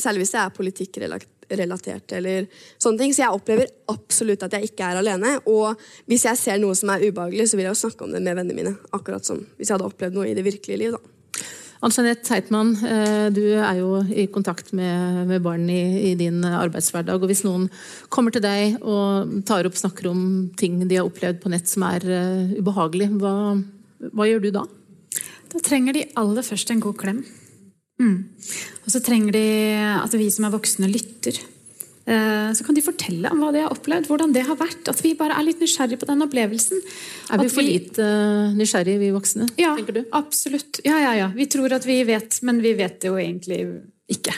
særlig 0.01 0.25
hvis 0.25 0.33
det 0.33 0.41
er 0.41 0.55
politikkrelatert 0.57 1.29
relatert 1.51 2.13
eller 2.17 2.49
sånne 2.77 3.03
ting. 3.03 3.15
Så 3.15 3.25
jeg 3.25 3.35
opplever 3.35 3.71
absolutt 3.93 4.45
at 4.47 4.57
jeg 4.57 4.71
ikke 4.71 4.91
er 4.91 5.03
alene. 5.03 5.37
Og 5.49 5.79
hvis 6.11 6.27
jeg 6.29 6.41
ser 6.41 6.59
noe 6.63 6.77
som 6.79 6.93
er 6.95 7.07
ubehagelig, 7.09 7.51
så 7.51 7.59
vil 7.59 7.69
jeg 7.69 7.77
jo 7.77 7.85
snakke 7.87 8.05
om 8.07 8.15
det 8.15 8.25
med 8.25 8.37
vennene 8.41 8.59
mine. 8.59 8.75
Akkurat 8.97 9.25
som 9.27 9.45
hvis 9.57 9.69
jeg 9.69 9.77
hadde 9.77 9.89
opplevd 9.89 10.19
noe 10.19 10.29
i 10.29 10.37
det 10.37 10.47
virkelige 10.47 10.83
liv. 10.83 10.97
da. 10.97 11.15
Ann-Jeanette 11.79 12.33
Heitmann, 12.35 12.73
eh, 12.83 13.29
du 13.31 13.45
er 13.55 13.77
jo 13.79 14.01
i 14.11 14.27
kontakt 14.27 14.73
med, 14.75 15.29
med 15.31 15.43
barn 15.45 15.69
i, 15.71 16.11
i, 16.11 16.15
din 16.19 16.43
arbeidshverdag. 16.43 17.23
og 17.23 17.31
Hvis 17.31 17.45
noen 17.47 17.69
kommer 18.11 18.35
til 18.35 18.43
deg 18.43 18.81
og 18.83 19.45
tar 19.47 19.69
opp 19.69 19.79
snakker 19.79 20.11
om 20.11 20.23
ting 20.59 20.81
de 20.89 20.99
har 20.99 21.07
opplevd 21.07 21.39
på 21.45 21.53
nett 21.55 21.71
som 21.71 21.87
er 21.87 22.03
uh, 22.03 22.57
ubehagelig, 22.59 23.13
hva, 23.23 23.55
hva 24.11 24.27
gjør 24.27 24.43
du 24.43 24.51
da? 24.59 24.65
Da 25.55 25.63
trenger 25.63 25.95
de 25.95 26.09
aller 26.19 26.43
først 26.43 26.75
en 26.75 26.83
god 26.83 26.99
klem. 26.99 27.23
Mm. 27.99 28.19
Og 28.85 28.91
så 28.95 29.03
trenger 29.05 29.35
de 29.35 29.47
at 29.99 30.19
vi 30.19 30.29
som 30.33 30.47
er 30.49 30.55
voksne, 30.55 30.91
lytter. 30.91 31.39
Eh, 32.09 32.51
så 32.57 32.65
kan 32.65 32.77
de 32.77 32.85
fortelle 32.85 33.29
om 33.29 33.43
hva 33.43 33.51
de 33.53 33.61
har 33.67 33.75
opplevd, 33.75 34.09
hvordan 34.09 34.33
det 34.33 34.47
har 34.49 34.57
vært. 34.57 34.89
At 34.89 35.03
vi 35.05 35.13
bare 35.19 35.37
er 35.37 35.45
litt 35.45 35.61
nysgjerrige 35.61 36.01
på 36.01 36.09
den 36.09 36.25
opplevelsen. 36.25 36.81
Er 37.35 37.43
vi 37.43 37.51
for 37.53 37.67
lite 37.67 38.05
uh, 38.05 38.57
nysgjerrige, 38.57 39.03
vi 39.03 39.13
voksne? 39.13 39.51
Ja, 39.61 39.75
absolutt. 40.17 40.81
Ja, 40.89 40.97
ja, 41.05 41.13
ja. 41.19 41.31
Vi 41.37 41.49
tror 41.53 41.75
at 41.77 41.85
vi 41.89 42.01
vet, 42.09 42.41
men 42.49 42.63
vi 42.65 42.73
vet 42.79 43.03
det 43.03 43.13
jo 43.13 43.19
egentlig 43.21 43.61
ikke. 44.09 44.33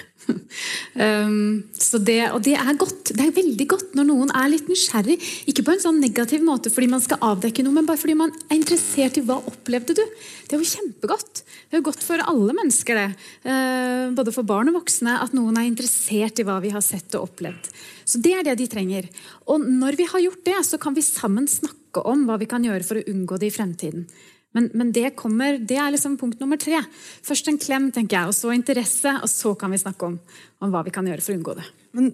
Um, 1.01 1.63
det, 2.05 2.19
og 2.35 2.43
det 2.45 2.57
er 2.61 2.77
godt. 2.77 3.13
Det 3.17 3.25
er 3.25 3.33
veldig 3.33 3.67
godt 3.71 3.95
når 3.97 4.09
noen 4.11 4.33
er 4.37 4.51
litt 4.53 4.67
nysgjerrig. 4.69 5.17
Ikke 5.49 5.65
på 5.65 5.73
en 5.73 5.81
sånn 5.81 6.01
negativ 6.03 6.45
måte 6.45 6.73
fordi 6.73 6.91
man 6.93 7.01
skal 7.01 7.23
avdekke 7.25 7.65
noe, 7.65 7.73
men 7.79 7.89
bare 7.89 8.01
fordi 8.01 8.19
man 8.21 8.35
er 8.51 8.59
interessert 8.59 9.17
i 9.17 9.25
hva 9.25 9.39
opplevde 9.49 9.97
du. 9.97 10.03
Det 10.45 10.57
er 10.57 10.61
jo 10.61 10.69
kjempegodt. 10.69 11.41
Det 11.41 11.79
er 11.79 11.81
jo 11.81 11.89
godt 11.89 12.05
for 12.05 12.21
alle 12.21 12.57
mennesker, 12.59 13.01
det. 13.01 13.29
Uh, 13.47 14.13
både 14.19 14.35
for 14.37 14.49
barn 14.49 14.73
og 14.73 14.81
voksne, 14.83 15.17
at 15.25 15.37
noen 15.37 15.57
er 15.57 15.71
interessert 15.71 16.43
i 16.43 16.47
hva 16.49 16.59
vi 16.61 16.75
har 16.75 16.85
sett 16.85 17.17
og 17.17 17.31
opplevd. 17.31 17.71
Så 18.05 18.21
det 18.21 18.35
er 18.37 18.45
det 18.45 18.59
de 18.61 18.69
trenger. 18.69 19.09
Og 19.49 19.65
når 19.65 19.97
vi 20.01 20.09
har 20.11 20.27
gjort 20.27 20.45
det, 20.49 20.59
så 20.69 20.81
kan 20.83 20.97
vi 20.97 21.07
sammen 21.07 21.49
snakke 21.49 22.05
om 22.11 22.27
hva 22.29 22.37
vi 22.41 22.51
kan 22.51 22.65
gjøre 22.67 22.85
for 22.87 23.01
å 23.01 23.07
unngå 23.09 23.41
det 23.41 23.49
i 23.49 23.55
fremtiden. 23.55 24.05
Men, 24.53 24.71
men, 24.75 24.93
det 24.93 25.13
kommer, 25.19 25.59
det 25.59 25.77
er 25.79 25.93
liksom 25.95 26.17
punkt 26.19 26.41
nummer 26.43 26.59
tre. 26.59 26.81
Først 27.27 27.49
en 27.53 27.59
klem, 27.61 27.91
tenker 27.95 28.19
jeg, 28.19 28.31
og 28.31 28.35
så 28.35 28.55
interesse. 28.55 29.13
Og 29.23 29.31
så 29.31 29.55
kan 29.59 29.71
vi 29.71 29.79
snakke 29.79 30.09
om, 30.09 30.17
om 30.59 30.73
hva 30.73 30.83
vi 30.87 30.95
kan 30.95 31.07
gjøre 31.07 31.23
for 31.23 31.35
å 31.35 31.39
unngå 31.39 31.55
det. 31.61 31.67
Men 31.95 32.11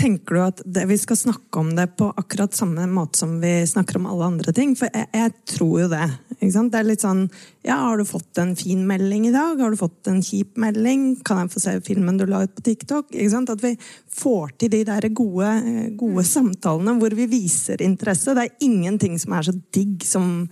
Tenker 0.00 0.36
du 0.36 0.40
at 0.40 0.60
det, 0.64 0.86
vi 0.88 0.96
skal 1.00 1.18
snakke 1.20 1.60
om 1.60 1.74
det 1.76 1.90
på 2.00 2.08
akkurat 2.20 2.56
samme 2.56 2.86
måte 2.88 3.20
som 3.20 3.34
vi 3.40 3.52
snakker 3.68 3.98
om 3.98 4.06
alle 4.08 4.28
andre 4.30 4.54
ting? 4.56 4.72
For 4.76 4.92
jeg, 4.92 5.08
jeg 5.12 5.34
tror 5.54 5.74
jo 5.82 5.88
det. 5.92 6.06
Det 6.40 6.78
er 6.78 6.86
litt 6.88 7.04
sånn 7.04 7.26
Ja, 7.66 7.76
har 7.82 8.00
du 8.00 8.06
fått 8.08 8.40
en 8.40 8.54
fin 8.56 8.86
melding 8.88 9.28
i 9.28 9.34
dag? 9.34 9.60
Har 9.60 9.72
du 9.72 9.80
fått 9.80 10.08
en 10.08 10.22
kjip 10.24 10.56
melding? 10.60 11.18
Kan 11.24 11.42
jeg 11.42 11.52
få 11.52 11.64
se 11.64 11.76
filmen 11.84 12.20
du 12.20 12.24
la 12.28 12.44
ut 12.46 12.56
på 12.56 12.64
TikTok? 12.70 13.12
At 13.12 13.64
vi 13.64 13.74
får 14.20 14.56
til 14.60 14.72
de 14.72 14.84
der 14.88 15.08
gode, 15.16 15.52
gode 16.00 16.24
samtalene 16.28 16.96
hvor 17.00 17.16
vi 17.16 17.28
viser 17.28 17.84
interesse. 17.84 18.36
Det 18.36 18.48
er 18.48 18.66
ingenting 18.68 19.20
som 19.20 19.36
er 19.36 19.48
så 19.48 19.56
digg 19.76 20.04
som 20.08 20.42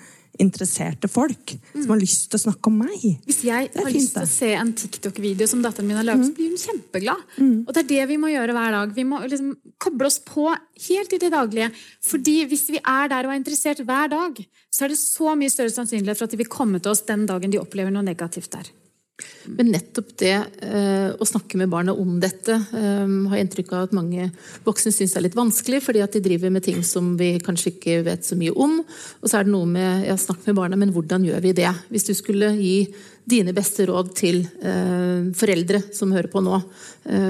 interesserte 0.43 1.09
folk 1.11 1.55
mm. 1.57 1.83
som 1.83 1.93
har 1.93 2.01
lyst 2.01 2.29
til 2.31 2.39
å 2.39 2.43
snakke 2.47 2.71
om 2.71 2.79
meg. 2.85 3.05
Hvis 3.27 3.41
jeg 3.47 3.71
har 3.75 3.91
lyst 3.93 4.15
til 4.15 4.25
å 4.25 4.31
se 4.31 4.51
en 4.59 4.73
TikTok-video 4.81 5.49
som 5.51 5.63
datteren 5.65 5.89
min 5.91 5.99
har 5.99 6.07
laget, 6.07 6.25
mm. 6.25 6.31
så 6.31 6.39
blir 6.39 6.53
hun 6.53 6.63
kjempeglad. 6.63 7.25
Mm. 7.39 7.55
Og 7.65 7.73
det 7.75 7.83
er 7.85 7.91
det 7.93 8.09
vi 8.13 8.19
må 8.23 8.33
gjøre 8.33 8.57
hver 8.57 8.77
dag. 8.79 8.97
Vi 8.97 9.07
må 9.09 9.21
liksom 9.25 9.53
koble 9.83 10.11
oss 10.11 10.21
på 10.25 10.49
helt 10.89 11.15
i 11.15 11.23
det 11.23 11.33
daglige. 11.35 11.71
Fordi 12.11 12.37
hvis 12.51 12.67
vi 12.75 12.83
er 12.83 13.13
der 13.13 13.29
og 13.29 13.35
er 13.35 13.43
interessert 13.43 13.85
hver 13.87 14.13
dag, 14.15 14.43
så 14.71 14.87
er 14.87 14.95
det 14.95 15.01
så 15.01 15.35
mye 15.39 15.53
større 15.53 15.75
sannsynlighet 15.75 16.21
for 16.21 16.29
at 16.29 16.35
de 16.37 16.43
vil 16.43 16.53
komme 16.53 16.83
til 16.83 16.95
oss 16.95 17.07
den 17.09 17.27
dagen 17.29 17.55
de 17.55 17.61
opplever 17.63 17.95
noe 17.95 18.07
negativt 18.07 18.53
der. 18.55 18.71
Men 19.51 19.73
nettopp 19.73 20.13
det 20.21 20.35
eh, 20.63 21.09
å 21.11 21.27
snakke 21.27 21.59
med 21.59 21.71
barna 21.73 21.95
om 21.97 22.19
dette 22.23 22.55
eh, 22.55 23.15
har 23.31 23.41
inntrykk 23.41 23.73
av 23.75 23.87
at 23.89 23.95
mange 23.97 24.29
voksne 24.67 24.93
syns 24.95 25.17
er 25.17 25.25
litt 25.25 25.39
vanskelig, 25.39 25.81
fordi 25.83 26.03
at 26.05 26.15
de 26.15 26.23
driver 26.23 26.53
med 26.55 26.63
ting 26.67 26.83
som 26.87 27.15
vi 27.19 27.33
kanskje 27.43 27.73
ikke 27.73 27.97
vet 28.07 28.27
så 28.29 28.39
mye 28.39 28.55
om. 28.55 28.77
Og 28.85 29.27
så 29.27 29.41
er 29.41 29.49
det 29.49 29.55
noe 29.55 29.67
med 29.71 30.07
ja, 30.07 30.15
snakk 30.21 30.45
med 30.47 30.59
barna, 30.59 30.79
men 30.79 30.93
hvordan 30.95 31.25
gjør 31.27 31.43
vi 31.49 31.55
det? 31.59 31.71
Hvis 31.91 32.07
du 32.07 32.13
skulle 32.17 32.53
gi 32.59 32.77
dine 33.29 33.53
beste 33.57 33.89
råd 33.89 34.13
til 34.17 34.43
eh, 34.63 35.33
foreldre 35.37 35.83
som 35.97 36.13
hører 36.15 36.31
på 36.33 36.45
nå, 36.45 36.61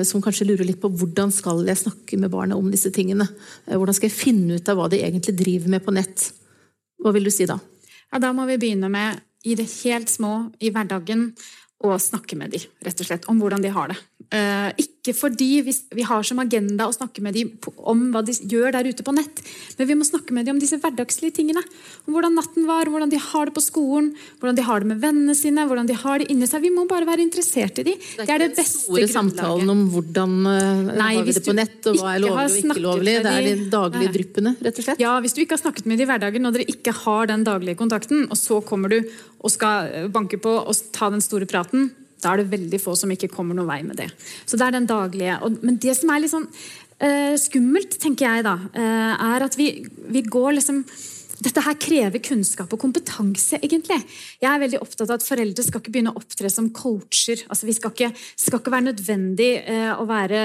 som 0.06 0.22
kanskje 0.22 0.48
lurer 0.48 0.66
litt 0.66 0.80
på 0.82 0.90
hvordan 0.90 1.30
skal 1.34 1.60
jeg 1.66 1.78
snakke 1.78 2.18
med 2.18 2.32
barna 2.32 2.56
om 2.58 2.66
disse 2.72 2.90
tingene? 2.94 3.28
Hvordan 3.70 3.94
skal 3.94 4.08
jeg 4.08 4.18
finne 4.18 4.58
ut 4.58 4.70
av 4.70 4.78
hva 4.78 4.88
de 4.90 4.98
egentlig 5.04 5.36
driver 5.38 5.70
med 5.70 5.84
på 5.86 5.94
nett? 5.94 6.24
Hva 6.98 7.12
vil 7.14 7.28
du 7.28 7.30
si 7.30 7.46
da? 7.46 7.60
Ja, 8.10 8.18
Da 8.18 8.32
må 8.34 8.46
vi 8.48 8.58
begynne 8.58 8.90
med 8.90 9.22
i 9.46 9.54
det 9.54 9.68
helt 9.84 10.10
små, 10.10 10.50
i 10.58 10.72
hverdagen 10.74 11.28
og 11.86 12.00
snakke 12.02 12.36
med 12.38 12.54
dem 12.54 12.64
rett 12.84 13.02
og 13.02 13.06
slett, 13.06 13.28
om 13.30 13.38
hvordan 13.38 13.62
de 13.62 13.70
har 13.74 13.92
det. 13.92 13.98
Uh, 14.34 14.70
ikke 15.08 15.16
fordi 15.16 15.48
vi, 15.66 15.74
vi, 15.96 16.04
har 16.06 16.24
som 16.26 16.40
agenda 16.42 16.88
å 16.88 16.94
snakke 16.94 17.22
med 17.24 17.36
dem 17.36 17.52
om 17.88 18.08
hva 18.12 18.22
de 18.26 18.34
gjør 18.36 18.74
der 18.76 18.88
ute 18.88 19.04
på 19.06 19.14
nett, 19.16 19.40
men 19.78 19.88
vi 19.88 19.96
må 19.98 20.06
snakke 20.06 20.34
med 20.36 20.46
dem 20.46 20.56
om 20.56 20.62
disse 20.62 20.78
hverdagslige 20.80 21.38
tingene. 21.40 21.62
Om 22.06 22.16
hvordan 22.16 22.36
natten 22.38 22.68
var, 22.68 22.90
hvordan 22.90 23.12
de 23.12 23.20
har 23.22 23.48
det 23.48 23.54
på 23.56 23.64
skolen, 23.64 24.10
hvordan 24.40 24.58
de 24.58 24.66
har 24.68 24.82
det 24.84 24.90
med 24.92 25.02
vennene 25.02 25.36
sine. 25.38 25.66
hvordan 25.68 25.88
de 25.88 25.96
har 25.98 26.20
det 26.20 26.28
inni 26.32 26.48
seg. 26.48 26.64
Vi 26.64 26.72
må 26.74 26.86
bare 26.90 27.08
være 27.08 27.24
interessert 27.24 27.80
i 27.80 27.86
dem. 27.90 27.98
Det 27.98 28.24
er, 28.24 28.26
det 28.26 28.34
er 28.36 28.44
det 28.44 28.58
beste 28.58 28.82
store 28.84 29.08
samtalen 29.10 29.72
om 29.74 29.84
hvordan 29.92 30.34
uh, 30.46 30.90
Nei, 30.92 31.12
har 31.18 31.28
vi 31.28 31.36
det 31.36 31.44
på 31.46 31.56
nett, 31.56 31.78
og 31.90 32.00
hva 32.00 32.16
er 32.16 32.24
lovlig 32.24 32.48
og 32.48 32.58
ikke 32.62 32.84
lovlig. 32.84 33.16
Det 33.24 33.36
er 33.36 33.48
de 33.48 33.70
daglige 33.72 34.14
dryppene, 34.18 34.56
rett 34.58 34.82
og 34.82 34.88
slett. 34.88 35.02
Ja, 35.02 35.14
hvis 35.24 35.36
du 35.36 35.42
ikke 35.44 35.56
har 35.58 35.64
snakket 35.64 35.88
med 35.88 35.98
dem 35.98 36.06
i 36.06 36.10
hverdagen, 36.12 36.48
og 36.48 36.56
dere 36.56 36.68
ikke 36.68 36.94
har 37.04 37.30
den 37.30 37.46
daglige 37.48 37.78
kontakten, 37.80 38.26
og 38.28 38.38
så 38.38 38.60
kommer 38.64 38.92
du 38.92 39.00
og 39.38 39.54
skal 39.54 40.10
banke 40.12 40.40
på 40.42 40.52
og 40.58 40.84
ta 40.94 41.10
den 41.12 41.24
store 41.24 41.48
praten 41.48 41.90
da 42.22 42.32
er 42.32 42.42
det 42.42 42.52
veldig 42.52 42.80
få 42.82 42.96
som 42.98 43.12
ikke 43.14 43.30
kommer 43.32 43.56
noen 43.56 43.70
vei 43.70 43.80
med 43.86 44.00
det. 44.00 44.08
Så 44.44 44.58
det 44.58 44.66
er 44.66 44.76
den 44.78 44.88
daglige. 44.88 45.38
Men 45.62 45.78
det 45.82 45.94
som 45.98 46.10
er 46.12 46.24
litt 46.24 46.34
sånn 46.34 46.48
uh, 46.48 47.36
skummelt, 47.40 47.98
tenker 48.02 48.28
jeg, 48.28 48.46
da, 48.46 48.56
uh, 48.58 49.14
er 49.34 49.46
at 49.46 49.58
vi, 49.58 49.70
vi 50.10 50.24
går 50.26 50.58
liksom 50.58 50.84
dette 51.38 51.62
her 51.62 51.76
krever 51.78 52.22
kunnskap 52.22 52.72
og 52.74 52.80
kompetanse, 52.82 53.60
egentlig. 53.62 53.98
Jeg 54.42 54.48
er 54.50 54.62
veldig 54.62 54.80
opptatt 54.82 55.06
av 55.06 55.18
at 55.18 55.26
Foreldre 55.26 55.64
skal 55.64 55.82
ikke 55.82 55.92
begynne 55.94 56.12
å 56.12 56.18
opptre 56.18 56.50
som 56.50 56.70
coacher. 56.74 57.44
Altså, 57.46 57.68
vi 57.68 57.76
skal 57.76 57.92
ikke, 57.94 58.08
skal 58.34 58.58
ikke 58.58 58.72
være 58.74 58.88
nødvendig 58.88 59.50
eh, 59.62 59.92
å 59.94 60.06
være 60.08 60.40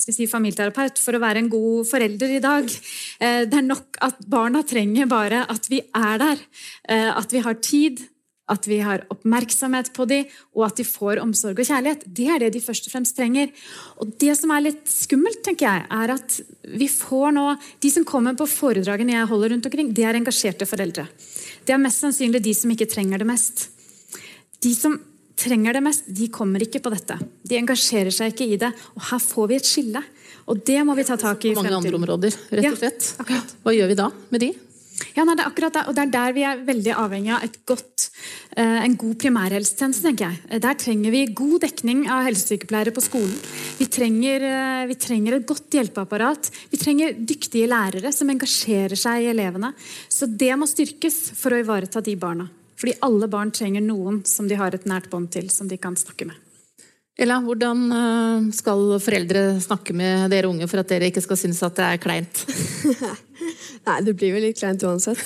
si, 0.00 0.26
familieterapeut 0.30 0.98
for 1.02 1.14
å 1.14 1.22
være 1.22 1.44
en 1.44 1.52
god 1.52 1.86
forelder 1.86 2.34
i 2.34 2.42
dag. 2.42 2.66
Eh, 2.66 3.44
det 3.46 3.60
er 3.60 3.68
nok 3.68 4.00
at 4.02 4.26
barna 4.30 4.64
trenger 4.66 5.06
bare 5.10 5.44
at 5.54 5.70
vi 5.70 5.84
er 5.84 6.18
der. 6.24 6.42
Eh, 6.90 7.10
at 7.14 7.34
vi 7.34 7.44
har 7.44 7.60
tid, 7.62 8.02
at 8.50 8.66
vi 8.68 8.78
har 8.84 9.06
oppmerksomhet 9.12 9.88
på 9.96 10.04
dem, 10.08 10.26
og 10.52 10.66
at 10.66 10.76
de 10.80 10.84
får 10.84 11.20
omsorg 11.22 11.62
og 11.62 11.68
kjærlighet. 11.68 12.02
Det 12.04 12.26
er 12.28 12.42
det 12.42 12.50
de 12.56 12.60
først 12.60 12.88
og 12.88 12.92
fremst 12.92 13.16
trenger. 13.16 13.52
Og 14.02 14.12
det 14.20 14.34
som 14.36 14.52
er 14.52 14.66
litt 14.66 14.82
skummelt, 14.90 15.40
tenker 15.46 15.68
jeg, 15.70 15.86
er 15.88 16.12
at 16.12 16.36
vi 16.74 16.88
får 16.92 17.32
nå 17.36 17.46
De 17.80 17.90
som 17.92 18.04
kommer 18.08 18.36
på 18.36 18.46
foredragene 18.48 19.16
jeg 19.16 19.30
holder 19.30 19.54
rundt 19.54 19.68
omkring, 19.70 19.92
det 19.96 20.04
er 20.04 20.18
engasjerte 20.18 20.68
foreldre. 20.68 21.06
Det 21.64 21.72
er 21.72 21.80
mest 21.80 22.04
sannsynlig 22.04 22.42
de 22.44 22.54
som 22.56 22.72
ikke 22.74 22.88
trenger 22.90 23.22
det 23.22 23.28
mest. 23.28 23.68
De 24.64 24.74
som 24.76 24.98
trenger 25.40 25.76
det 25.76 25.82
mest, 25.84 26.04
de 26.06 26.28
kommer 26.32 26.62
ikke 26.64 26.82
på 26.84 26.92
dette. 26.92 27.16
De 27.48 27.58
engasjerer 27.58 28.12
seg 28.14 28.34
ikke 28.34 28.50
i 28.54 28.60
det. 28.60 28.70
Og 28.94 29.08
her 29.10 29.24
får 29.24 29.50
vi 29.50 29.58
et 29.58 29.68
skille. 29.68 30.04
Og 30.44 30.60
det 30.68 30.78
må 30.84 30.96
vi 30.98 31.06
ta 31.08 31.16
tak 31.16 31.44
i 31.44 31.52
i 31.52 31.56
fremtiden. 31.56 31.56
På 31.56 31.64
mange 31.64 31.80
andre 31.80 31.98
områder, 32.00 32.38
rett 32.52 32.70
og 32.70 32.80
slett. 32.80 33.10
Ja, 33.24 33.42
Hva 33.64 33.74
gjør 33.74 33.92
vi 33.92 33.98
da 33.98 34.10
med 34.28 34.44
de? 34.44 34.52
Ja, 35.14 35.24
nei, 35.26 35.34
det 35.34 35.44
er 35.44 35.50
akkurat 35.50 35.74
det, 35.74 35.82
og 35.88 35.96
det 35.96 36.02
er 36.04 36.12
der 36.12 36.34
vi 36.36 36.44
er 36.46 36.62
veldig 36.66 36.92
avhengig 37.02 37.32
av 37.34 37.56
godt, 37.66 38.08
eh, 38.56 38.84
en 38.84 38.96
god 38.96 39.14
primærhelsetjeneste. 39.22 40.02
tenker 40.06 40.30
jeg. 40.30 40.40
Eh, 40.50 40.58
der 40.58 40.74
trenger 40.74 41.10
vi 41.10 41.26
god 41.26 41.60
dekning 41.60 42.08
av 42.08 42.24
helsesykepleiere 42.26 42.94
på 42.94 43.02
skolen. 43.02 43.34
Vi 43.78 43.86
trenger, 43.86 44.42
eh, 44.42 44.86
vi 44.86 44.94
trenger, 44.94 45.34
et 45.34 45.46
godt 45.46 45.70
hjelpeapparat. 45.70 46.50
Vi 46.70 46.78
trenger 46.78 47.14
dyktige 47.14 47.68
lærere 47.68 48.12
som 48.12 48.28
engasjerer 48.28 48.96
seg 48.96 49.22
i 49.22 49.30
elevene. 49.32 49.74
Så 50.08 50.26
det 50.26 50.54
må 50.58 50.66
styrkes 50.66 51.32
for 51.34 51.50
å 51.50 51.62
ivareta 51.62 52.02
de 52.02 52.14
barna. 52.14 52.48
Fordi 52.76 52.98
alle 53.02 53.28
barn 53.28 53.50
trenger 53.50 53.80
noen 53.80 54.24
som 54.26 54.46
de 54.48 54.54
har 54.54 54.74
et 54.74 54.84
nært 54.84 55.10
bånd 55.10 55.30
til, 55.30 55.48
som 55.48 55.68
de 55.68 55.76
kan 55.76 55.94
snakke 55.94 56.26
med. 56.26 56.43
Ella, 57.14 57.36
hvordan 57.44 57.84
skal 58.50 58.96
foreldre 58.98 59.44
snakke 59.62 59.94
med 59.94 60.32
dere 60.34 60.48
unge 60.50 60.66
for 60.66 60.82
at 60.82 60.90
dere 60.90 61.12
ikke 61.12 61.22
skal 61.22 61.38
synes 61.38 61.62
at 61.62 61.76
det 61.78 61.86
er 61.86 62.00
kleint? 62.02 62.40
Nei, 63.86 63.98
det 64.06 64.14
blir 64.16 64.32
vel 64.32 64.46
litt 64.48 64.58
kleint 64.58 64.82
uansett. 64.86 65.20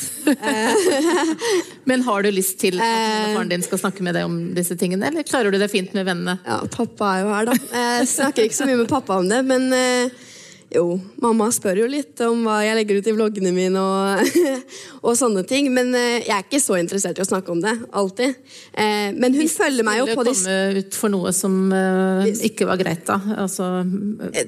Men 1.89 2.03
har 2.05 2.25
du 2.27 2.31
lyst 2.35 2.59
til 2.61 2.81
at 2.83 2.85
eh, 2.85 3.35
faren 3.37 3.53
din 3.53 3.65
skal 3.65 3.81
snakke 3.81 4.05
med 4.05 4.19
deg 4.19 4.27
om 4.27 4.39
disse 4.57 4.77
tingene, 4.79 5.09
eller 5.09 5.27
klarer 5.29 5.55
du 5.55 5.61
det 5.61 5.71
fint 5.73 5.95
med 5.97 6.09
vennene? 6.09 6.39
Ja, 6.45 6.59
pappa 6.73 7.13
er 7.15 7.23
jo 7.23 7.31
her, 7.33 7.51
da. 7.53 7.57
Jeg 7.79 8.09
snakker 8.11 8.49
ikke 8.49 8.59
så 8.59 8.67
mye 8.69 8.81
med 8.83 8.91
pappa 8.91 9.21
om 9.23 9.31
det, 9.31 9.41
men 9.47 9.71
eh, 9.77 10.27
jo, 10.69 10.99
mamma 11.23 11.47
spør 11.53 11.81
jo 11.81 11.87
litt 11.89 12.21
om 12.27 12.43
hva 12.45 12.59
jeg 12.61 12.77
legger 12.77 12.99
ut 13.01 13.07
i 13.09 13.13
vloggene 13.17 13.53
mine 13.57 13.81
og, 13.81 14.35
og 15.07 15.15
sånne 15.17 15.45
ting. 15.49 15.71
Men 15.73 15.95
eh, 15.97 16.27
jeg 16.27 16.35
er 16.35 16.45
ikke 16.45 16.61
så 16.61 16.77
interessert 16.77 17.21
i 17.21 17.25
å 17.25 17.29
snakke 17.29 17.55
om 17.55 17.63
det 17.63 17.73
alltid. 17.97 18.37
Eh, 18.73 19.09
men 19.17 19.33
hun 19.33 19.47
Hvis 19.47 19.57
følger 19.57 19.87
meg 19.87 20.03
jo 20.03 20.09
på 20.13 20.27
de 20.27 20.35
Hvis 20.35 20.45
det 20.45 20.59
komme 20.59 20.83
ut 20.85 20.99
for 21.01 21.15
noe 21.15 21.33
som 21.37 21.57
uh, 21.73 22.29
ikke 22.45 22.69
var 22.69 22.81
greit, 22.81 23.07
da? 23.09 23.17
Altså, 23.47 23.71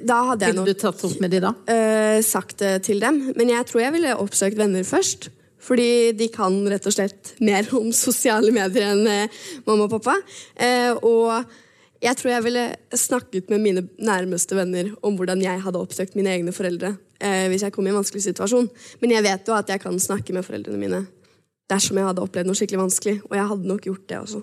da 0.05 0.19
hadde 0.33 0.51
jeg 0.51 0.59
nok, 0.59 0.69
du 0.69 0.77
tatt 0.85 1.07
opp 1.09 1.17
med 1.25 1.33
de 1.33 1.41
da? 1.47 1.55
Sagt 2.27 2.61
det 2.61 2.75
til 2.91 3.01
dem. 3.01 3.23
Men 3.39 3.55
jeg 3.55 3.71
tror 3.71 3.87
jeg 3.87 3.97
ville 3.97 4.19
oppsøkt 4.21 4.61
venner 4.61 4.85
først. 4.85 5.31
Fordi 5.61 6.13
de 6.17 6.29
kan 6.33 6.55
rett 6.73 6.87
og 6.89 6.95
slett 6.95 7.35
mer 7.45 7.69
om 7.77 7.91
sosiale 7.97 8.53
medier 8.53 8.93
enn 8.93 9.03
mamma 9.67 9.89
og 9.89 9.97
pappa. 9.97 10.17
Og 11.05 11.33
jeg 12.01 12.17
tror 12.17 12.31
jeg 12.33 12.45
ville 12.47 12.65
snakket 12.97 13.51
med 13.53 13.61
mine 13.61 13.85
nærmeste 14.01 14.57
venner 14.57 14.93
om 15.05 15.17
hvordan 15.19 15.43
jeg 15.45 15.61
hadde 15.61 15.81
oppsøkt 15.81 16.17
mine 16.17 16.33
egne 16.33 16.55
foreldre 16.57 16.95
eh, 17.21 17.49
hvis 17.53 17.67
jeg 17.67 17.75
kom 17.75 17.87
i 17.87 17.93
en 17.93 17.99
vanskelig 18.01 18.25
situasjon. 18.31 18.71
Men 19.03 19.17
jeg 19.17 19.27
vet 19.27 19.51
jo 19.51 19.57
at 19.57 19.69
jeg 19.69 19.83
kan 19.83 19.99
snakke 20.01 20.37
med 20.37 20.47
foreldrene 20.47 20.81
mine 20.81 21.03
dersom 21.71 22.01
jeg 22.01 22.09
hadde 22.09 22.25
opplevd 22.25 22.49
noe 22.49 22.59
skikkelig 22.59 22.87
vanskelig. 22.87 23.21
Og 23.29 23.37
jeg 23.37 23.51
hadde 23.53 23.71
nok 23.71 23.85
gjort 23.91 24.09
det 24.11 24.19
også. 24.23 24.41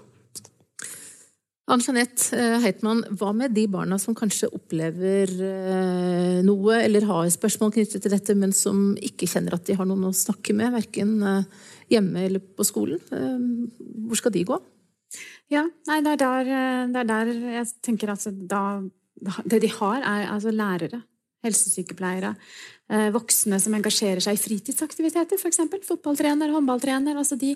Ann 1.68 1.82
Jeanette 1.84 2.38
eh, 2.38 2.62
Heitmann, 2.64 3.02
hva 3.20 3.34
med 3.36 3.52
de 3.58 3.66
barna 3.68 3.98
som 4.00 4.16
kanskje 4.16 4.48
opplever 4.56 5.34
eh, 5.50 6.38
noe 6.48 6.78
eller 6.80 7.10
har 7.10 7.28
spørsmål 7.34 7.74
knyttet 7.76 8.06
til 8.06 8.14
dette, 8.14 8.38
men 8.40 8.54
som 8.56 8.94
ikke 9.04 9.28
kjenner 9.28 9.58
at 9.58 9.66
de 9.68 9.76
har 9.76 9.90
noen 9.90 10.08
å 10.08 10.16
snakke 10.16 10.56
med, 10.56 10.72
verken 10.78 11.18
eh, 11.28 11.68
hjemme 11.92 12.24
eller 12.30 12.40
på 12.40 12.64
skolen? 12.68 13.02
Hvor 14.08 14.22
skal 14.22 14.32
de 14.38 14.46
gå? 14.48 14.62
Ja, 15.52 15.64
nei, 15.88 16.00
det 16.04 16.16
er 16.16 16.22
der, 16.22 16.50
eh, 16.52 16.88
det 16.92 17.04
er 17.04 17.10
der 17.12 17.34
jeg 17.58 17.68
tenker 17.86 18.12
at 18.14 18.28
da, 18.50 18.64
Det 19.50 19.62
de 19.64 19.70
har, 19.80 20.02
er 20.06 20.28
altså 20.30 20.52
lærere, 20.52 21.02
helsesykepleiere, 21.46 22.34
eh, 22.90 23.10
voksne 23.14 23.60
som 23.62 23.76
engasjerer 23.78 24.24
seg 24.24 24.38
i 24.38 24.42
fritidsaktiviteter, 24.42 25.38
f.eks. 25.38 25.62
Fotballtrener, 25.88 26.52
håndballtrener. 26.54 27.18
Altså 27.20 27.38
de, 27.40 27.52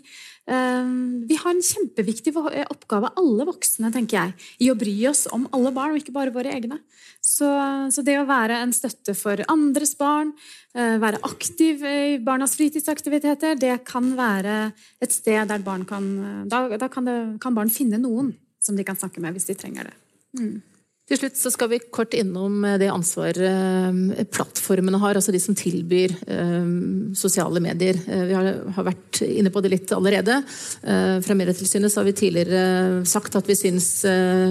eh, 0.47 0.91
vi 1.27 1.39
har 1.39 1.51
en 1.51 1.65
kjempeviktig 1.65 2.35
oppgave, 2.67 3.11
alle 3.17 3.47
voksne, 3.49 3.91
tenker 3.93 4.17
jeg, 4.19 4.33
i 4.59 4.71
å 4.71 4.77
bry 4.77 4.95
oss 5.09 5.27
om 5.31 5.47
alle 5.53 5.73
barn, 5.75 5.95
og 5.95 6.01
ikke 6.01 6.15
bare 6.15 6.35
våre 6.35 6.53
egne. 6.53 6.79
Så 7.21 7.49
Så, 7.91 8.03
det 8.03 8.17
å 8.19 8.27
være 8.27 8.61
en 8.61 8.71
støtte 8.71 9.15
for 9.15 9.37
andres 9.47 9.95
barn, 9.97 10.33
eh, 10.75 10.97
være 10.97 11.21
aktiv 11.23 11.83
i 11.83 12.17
barnas 12.19 12.55
fritidsaktiviteter, 12.55 13.57
det 13.59 13.85
kan 13.85 14.15
være 14.15 14.73
et 15.01 15.11
sted 15.11 15.47
der 15.47 15.59
barn 15.59 15.85
kan 15.85 16.47
Da, 16.47 16.77
da 16.77 16.87
kan, 16.87 17.05
det, 17.05 17.39
kan, 17.41 17.53
barn 17.53 17.69
finne 17.69 17.97
noen 17.97 18.35
som 18.59 18.75
de 18.75 18.83
kan 18.83 18.95
snakke 18.95 19.21
med 19.21 19.33
hvis 19.33 19.45
de 19.45 19.55
trenger 19.55 19.89
det. 19.89 19.93
Mm. 20.39 20.61
Til 21.11 21.19
slutt 21.19 21.35
så 21.35 21.49
skal 21.51 21.67
vi 21.73 21.77
kort 21.91 22.13
innom 22.15 22.61
eh, 22.63 22.77
det 22.79 22.87
ansvaret 22.87 23.43
eh, 23.43 24.27
plattformene 24.31 24.99
har, 25.01 25.17
altså 25.19 25.33
de 25.35 25.41
som 25.43 25.57
tilbyr 25.59 26.13
eh, 26.23 26.69
sosiale 27.19 27.59
medier. 27.59 27.99
Vi 27.99 28.31
har, 28.31 28.47
vært 28.87 29.19
inne 29.25 29.51
på 29.51 29.59
det 29.61 29.73
litt 29.73 29.91
allerede. 29.93 30.37
Fra 30.81 31.35
Medietilsynet 31.37 31.93
har 31.97 32.05
vi 32.07 32.13
tidligere 32.15 33.03
sagt 33.07 33.35
at 33.37 33.47
vi 33.49 33.55
syns 33.57 33.87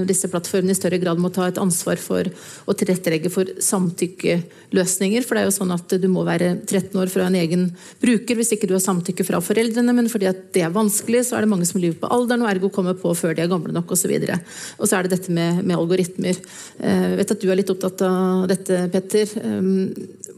disse 0.07 0.29
plattformene 0.31 0.75
i 0.75 0.79
større 0.79 1.01
grad 1.03 1.18
må 1.20 1.31
ta 1.35 1.49
et 1.49 1.59
ansvar 1.61 1.99
for 2.01 2.29
å 2.68 2.75
tilrettelegge 2.77 3.33
for 3.33 3.49
samtykkeløsninger. 3.64 5.25
For 5.27 5.37
det 5.37 5.42
er 5.42 5.49
jo 5.49 5.57
sånn 5.57 5.75
at 5.75 5.96
du 5.99 6.07
må 6.12 6.23
være 6.29 6.53
13 6.61 6.94
år 7.01 7.11
fra 7.12 7.27
en 7.27 7.38
egen 7.40 7.66
bruker 8.03 8.38
hvis 8.38 8.55
ikke 8.55 8.70
du 8.70 8.77
har 8.77 8.85
samtykke 8.85 9.27
fra 9.27 9.42
foreldrene. 9.44 9.96
Men 9.96 10.11
fordi 10.12 10.31
at 10.31 10.44
det 10.55 10.64
er 10.66 10.77
vanskelig, 10.77 11.25
så 11.29 11.38
er 11.38 11.46
det 11.46 11.53
mange 11.55 11.68
som 11.68 11.83
lyver 11.83 11.99
på 12.05 12.12
alderen 12.12 12.46
og 12.46 12.53
ergo 12.53 12.73
kommer 12.75 12.99
på 13.01 13.16
før 13.18 13.35
de 13.35 13.46
er 13.46 13.51
gamle 13.51 13.75
nok 13.75 13.96
osv. 13.96 14.14
Og, 14.20 14.55
og 14.79 14.87
så 14.87 15.01
er 15.01 15.09
det 15.09 15.16
dette 15.16 15.35
med, 15.35 15.64
med 15.64 15.79
algoritmer. 15.81 16.38
Jeg 16.81 17.13
eh, 17.13 17.17
vet 17.19 17.33
at 17.35 17.43
du 17.43 17.51
er 17.53 17.59
litt 17.61 17.71
opptatt 17.73 18.03
av 18.07 18.47
dette, 18.49 18.87
Petter. 18.93 19.33
Eh, 19.37 19.71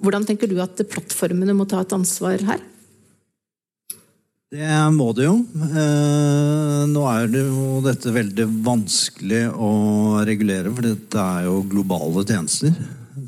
hvordan 0.03 0.27
tenker 0.27 0.51
du 0.51 0.57
at 0.63 0.83
plattformene 0.91 1.55
må 1.55 1.69
ta 1.71 1.85
et 1.85 1.95
ansvar 1.95 2.43
her? 2.49 2.65
Det 4.53 4.81
må 4.93 5.13
det 5.17 5.29
jo. 5.29 5.37
Eh, 5.69 6.81
nå 6.91 7.05
er 7.13 7.31
det 7.33 7.45
jo 7.47 7.79
dette 7.87 8.13
veldig 8.13 8.49
vanskelig 8.67 9.45
å 9.55 9.71
regulere, 10.27 10.75
for 10.75 10.89
dette 10.91 11.29
er 11.39 11.47
jo 11.47 11.63
globale 11.71 12.27
tjenester. 12.27 12.75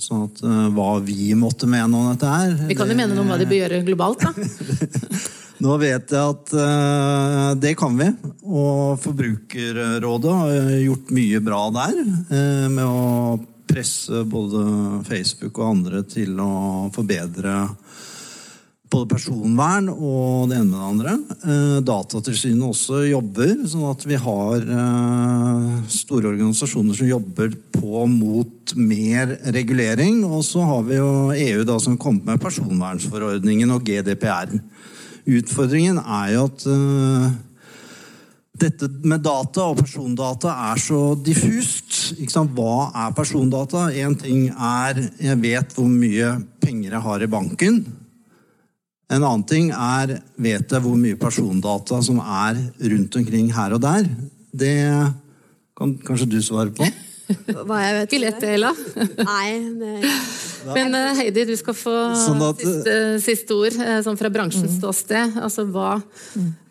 Sånn 0.02 0.26
at 0.26 0.42
hva 0.74 0.90
vi 1.06 1.30
måtte 1.38 1.68
mene 1.70 1.94
om 1.94 2.08
dette 2.08 2.26
her 2.26 2.54
Vi 2.66 2.74
kan 2.74 2.88
jo 2.90 2.96
mene 2.98 3.14
noe 3.14 3.22
om 3.22 3.28
hva 3.30 3.36
de 3.38 3.46
bør 3.46 3.60
gjøre 3.60 3.82
globalt, 3.86 4.24
da. 4.24 4.32
Nå 5.62 5.76
vet 5.78 6.10
jeg 6.10 6.18
at 6.34 6.54
uh, 6.58 7.50
det 7.60 7.76
kan 7.78 7.94
vi. 7.98 8.08
Og 8.42 8.98
Forbrukerrådet 9.02 10.38
har 10.40 10.72
gjort 10.82 11.12
mye 11.14 11.42
bra 11.44 11.60
der. 11.76 12.00
Uh, 12.30 12.66
med 12.72 12.84
å 12.84 13.36
presse 13.70 14.24
både 14.28 14.64
Facebook 15.06 15.60
og 15.60 15.70
andre 15.70 16.02
til 16.10 16.36
å 16.42 16.90
forbedre 16.94 17.54
både 18.94 19.08
personvern 19.10 19.88
og 19.90 20.50
det 20.50 20.58
ene 20.60 20.68
med 20.68 20.74
det 20.74 20.88
andre. 20.90 21.14
Uh, 21.46 21.78
Datatilsynet 21.86 22.66
også 22.66 23.04
jobber, 23.06 23.54
sånn 23.70 23.86
at 23.92 24.02
vi 24.10 24.18
har 24.26 24.66
store 25.90 26.32
organisasjoner 26.32 26.98
som 26.98 27.12
jobber 27.12 27.54
på 27.78 28.08
mot 28.10 28.74
mer 28.74 29.36
regulering. 29.54 30.24
Og 30.26 30.42
så 30.46 30.66
har 30.66 30.82
vi 30.90 30.98
jo 30.98 31.14
EU 31.30 31.62
da 31.68 31.78
som 31.82 31.94
kom 31.94 32.18
med 32.26 32.42
personvernforordningen 32.42 33.70
og 33.78 33.86
GDPR. 33.86 34.58
Utfordringen 35.24 35.98
er 35.98 36.32
jo 36.34 36.44
at 36.50 36.64
uh, 36.68 37.28
dette 38.60 38.88
med 39.02 39.24
data 39.24 39.64
og 39.70 39.80
persondata 39.80 40.52
er 40.70 40.80
så 40.82 41.00
diffust. 41.16 42.14
Hva 42.54 42.90
er 43.06 43.14
persondata? 43.16 43.88
Én 43.90 44.14
ting 44.20 44.50
er 44.52 45.00
jeg 45.18 45.40
vet 45.42 45.74
hvor 45.74 45.88
mye 45.90 46.36
penger 46.62 46.94
jeg 46.94 47.06
har 47.08 47.24
i 47.24 47.30
banken. 47.30 47.80
En 49.12 49.22
annen 49.22 49.44
ting 49.48 49.72
er 49.72 50.18
vet 50.40 50.70
jeg 50.70 50.84
hvor 50.84 50.96
mye 51.00 51.18
persondata 51.20 52.00
som 52.04 52.20
er 52.20 52.60
rundt 52.92 53.18
omkring 53.20 53.50
her 53.56 53.74
og 53.76 53.82
der. 53.84 54.06
Det 54.54 54.76
kan 55.74 55.96
kanskje 56.06 56.30
du 56.30 56.38
svare 56.44 56.70
på? 56.74 56.86
Hva 57.68 57.80
jeg 57.82 57.94
vet 57.98 58.14
Billettdela. 58.14 58.72
Nei, 59.20 59.48
det... 59.80 59.94
Men 60.72 60.94
eh, 60.96 61.10
Heidi, 61.18 61.44
du 61.48 61.54
skal 61.58 61.76
få 61.76 61.92
sånn 62.16 62.42
at, 62.44 62.60
siste, 62.62 62.94
siste, 63.24 63.56
ord 63.56 63.76
eh, 63.84 63.98
sånn 64.04 64.18
fra 64.20 64.30
bransjens 64.32 64.72
mm. 64.72 64.78
ståsted. 64.78 65.36
Altså, 65.44 65.66
hva, 65.68 65.98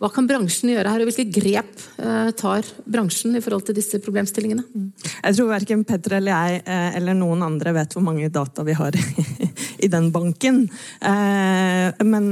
hva, 0.01 0.09
kan 0.13 0.27
bransjen 0.29 0.71
gjøre 0.73 0.93
her, 0.93 1.03
og 1.03 1.11
hvilke 1.11 1.27
grep 1.29 1.83
uh, 1.99 2.31
tar 2.39 2.67
bransjen 2.89 3.37
i 3.37 3.43
forhold 3.43 3.67
til 3.67 3.77
disse 3.77 3.99
problemstillingene? 4.03 4.65
Mm. 4.65 4.89
Jeg 5.13 5.37
tror 5.37 5.51
verken 5.51 5.85
Petter 5.87 6.17
eller 6.19 6.33
jeg 6.33 6.63
eller 6.99 7.17
noen 7.17 7.45
andre 7.45 7.75
vet 7.77 7.93
hvor 7.93 8.05
mange 8.05 8.31
data 8.33 8.65
vi 8.65 8.75
har 8.77 8.97
i 9.83 9.89
den 9.91 10.09
banken. 10.15 10.63
Men 11.03 12.27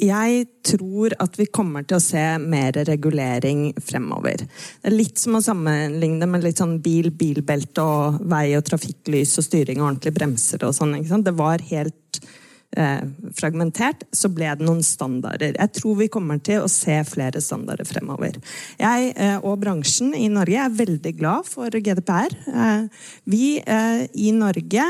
jeg 0.00 0.46
tror 0.66 1.14
at 1.22 1.38
vi 1.38 1.46
kommer 1.52 1.86
til 1.86 1.96
å 1.98 2.04
se 2.04 2.24
mer 2.42 2.76
regulering 2.88 3.70
fremover. 3.80 4.44
Det 4.44 4.90
er 4.90 4.96
litt 4.96 5.20
som 5.22 5.38
å 5.38 5.44
sammenligne 5.44 6.28
med 6.30 6.44
litt 6.44 6.60
sånn 6.60 6.78
bil, 6.84 7.10
bilbelte 7.14 7.84
og 7.84 8.20
vei 8.30 8.50
og 8.58 8.66
trafikklys 8.68 9.38
og 9.40 9.46
styring 9.46 9.80
og 9.80 9.88
ordentlig 9.92 10.14
bremser 10.18 10.66
og 10.68 10.76
sånn. 10.76 10.98
Det 11.24 11.36
var 11.38 11.64
helt 11.70 12.20
eh, 12.76 13.02
fragmentert. 13.36 14.04
Så 14.12 14.30
ble 14.32 14.50
det 14.56 14.66
noen 14.66 14.82
standarder. 14.86 15.56
Jeg 15.56 15.74
tror 15.76 15.98
vi 16.00 16.10
kommer 16.12 16.40
til 16.44 16.64
å 16.64 16.70
se 16.70 17.00
flere 17.08 17.42
standarder 17.44 17.88
fremover. 17.88 18.40
Jeg 18.80 19.12
eh, 19.16 19.38
og 19.38 19.60
bransjen 19.62 20.14
i 20.16 20.28
Norge 20.32 20.64
er 20.64 20.80
veldig 20.80 21.14
glad 21.18 21.48
for 21.50 21.70
GDPR. 21.70 22.36
Eh, 22.50 23.06
vi 23.30 23.44
eh, 23.60 24.04
i 24.14 24.32
Norge 24.36 24.86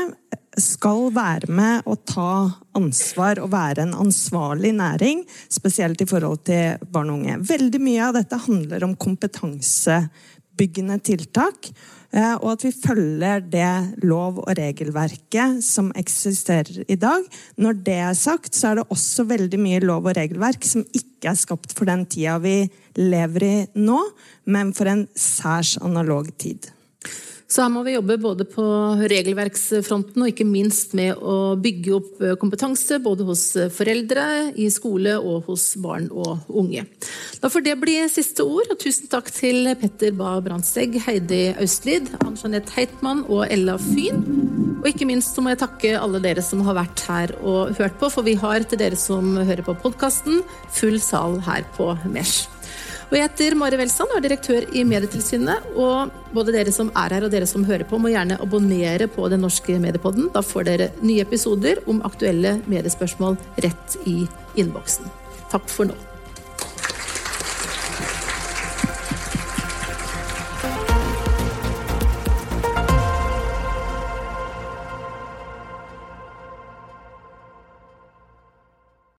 skal 0.59 1.07
være 1.15 1.47
med 1.51 1.87
og 1.87 2.01
ta 2.09 2.33
ansvar 2.75 3.39
og 3.39 3.53
være 3.53 3.85
en 3.85 3.95
ansvarlig 4.03 4.73
næring, 4.75 5.23
spesielt 5.51 6.01
i 6.03 6.09
forhold 6.09 6.43
til 6.49 6.81
barn 6.91 7.13
og 7.13 7.21
unge. 7.21 7.39
Veldig 7.47 7.81
mye 7.83 8.09
av 8.09 8.19
dette 8.19 8.43
handler 8.47 8.83
om 8.83 8.97
kompetansebyggende 8.99 10.99
tiltak. 11.07 11.71
Eh, 12.11 12.33
og 12.41 12.57
at 12.57 12.65
vi 12.65 12.73
følger 12.75 13.43
det 13.53 14.03
lov- 14.03 14.41
og 14.43 14.51
regelverket 14.57 15.61
som 15.63 15.91
eksisterer 15.95 16.83
i 16.87 16.97
dag. 16.99 17.23
Når 17.55 17.79
det 17.85 17.99
er 18.03 18.17
sagt, 18.19 18.55
så 18.55 18.71
er 18.71 18.81
det 18.81 18.89
også 18.91 19.27
veldig 19.29 19.59
mye 19.61 19.79
lov 19.79 20.09
og 20.09 20.17
regelverk 20.17 20.67
som 20.67 20.83
ikke 20.91 21.31
er 21.31 21.39
skapt 21.39 21.71
for 21.77 21.87
den 21.87 22.05
tida 22.05 22.37
vi 22.43 22.65
lever 22.99 23.47
i 23.47 23.55
nå, 23.79 24.01
men 24.45 24.73
for 24.75 24.91
en 24.91 25.07
særs 25.15 25.77
analog 25.79 26.27
tid. 26.37 26.67
Så 27.51 27.65
her 27.65 27.71
må 27.73 27.81
vi 27.83 27.97
jobbe 27.97 28.15
både 28.21 28.45
på 28.47 28.63
regelverksfronten 29.11 30.23
og 30.23 30.29
ikke 30.31 30.45
minst 30.47 30.93
med 30.95 31.19
å 31.19 31.57
bygge 31.59 31.95
opp 31.97 32.21
eh, 32.23 32.37
kompetanse 32.39 33.01
både 33.03 33.25
hos 33.27 33.43
eh, 33.59 33.67
foreldre, 33.73 34.23
i 34.55 34.69
skole 34.71 35.17
og 35.19 35.49
hos 35.49 35.65
barn 35.83 36.07
og 36.15 36.47
unge. 36.47 36.85
Da 37.43 37.51
får 37.51 37.65
det 37.65 37.75
bli 37.81 37.97
siste 38.11 38.45
ord, 38.47 38.71
og 38.71 38.79
tusen 38.79 39.11
takk 39.11 39.27
til 39.35 39.67
Petter 39.81 40.15
Bae 40.15 40.39
Brandtzæg, 40.45 40.95
Heidi 41.03 41.41
Austlid, 41.57 42.07
Ann 42.23 42.39
Jeanette 42.39 42.71
Heitmann 42.77 43.25
og 43.27 43.43
Ella 43.51 43.75
Fyn. 43.81 44.23
Og 44.79 44.87
ikke 44.87 45.09
minst 45.09 45.35
så 45.35 45.43
må 45.43 45.51
jeg 45.51 45.61
takke 45.65 45.93
alle 45.99 46.23
dere 46.23 46.45
som 46.45 46.63
har 46.65 46.79
vært 46.79 47.03
her 47.09 47.35
og 47.43 47.75
hørt 47.81 47.99
på, 47.99 48.13
for 48.15 48.27
vi 48.27 48.37
har 48.39 48.63
til 48.63 48.79
dere 48.79 48.99
som 48.99 49.35
hører 49.35 49.65
på 49.67 49.75
podkasten, 49.83 50.39
full 50.71 51.01
sal 51.03 51.41
her 51.43 51.67
på 51.75 51.91
Mesh. 52.07 52.47
Og 53.11 53.17
jeg 53.17 53.27
heter 53.27 53.57
Mari 53.59 53.75
Welsand 53.75 54.13
og 54.13 54.21
er 54.21 54.23
direktør 54.23 54.65
i 54.71 54.85
Medietilsynet. 54.87 55.65
Og 55.75 56.13
både 56.31 56.53
dere 56.55 56.71
som 56.71 56.93
er 56.95 57.11
her 57.17 57.25
og 57.27 57.33
dere 57.33 57.49
som 57.49 57.65
hører 57.67 57.83
på, 57.89 57.99
må 57.99 58.13
gjerne 58.13 58.37
abonnere 58.39 59.09
på 59.11 59.27
Den 59.33 59.43
norske 59.43 59.75
mediepodden. 59.83 60.29
Da 60.31 60.39
får 60.39 60.69
dere 60.69 60.87
nye 61.03 61.25
episoder 61.25 61.83
om 61.91 61.99
aktuelle 62.07 62.61
mediespørsmål 62.71 63.35
rett 63.67 63.99
i 64.07 64.21
innboksen. 64.55 65.11
Takk 65.51 65.67
for 65.67 65.91
nå. 65.91 66.10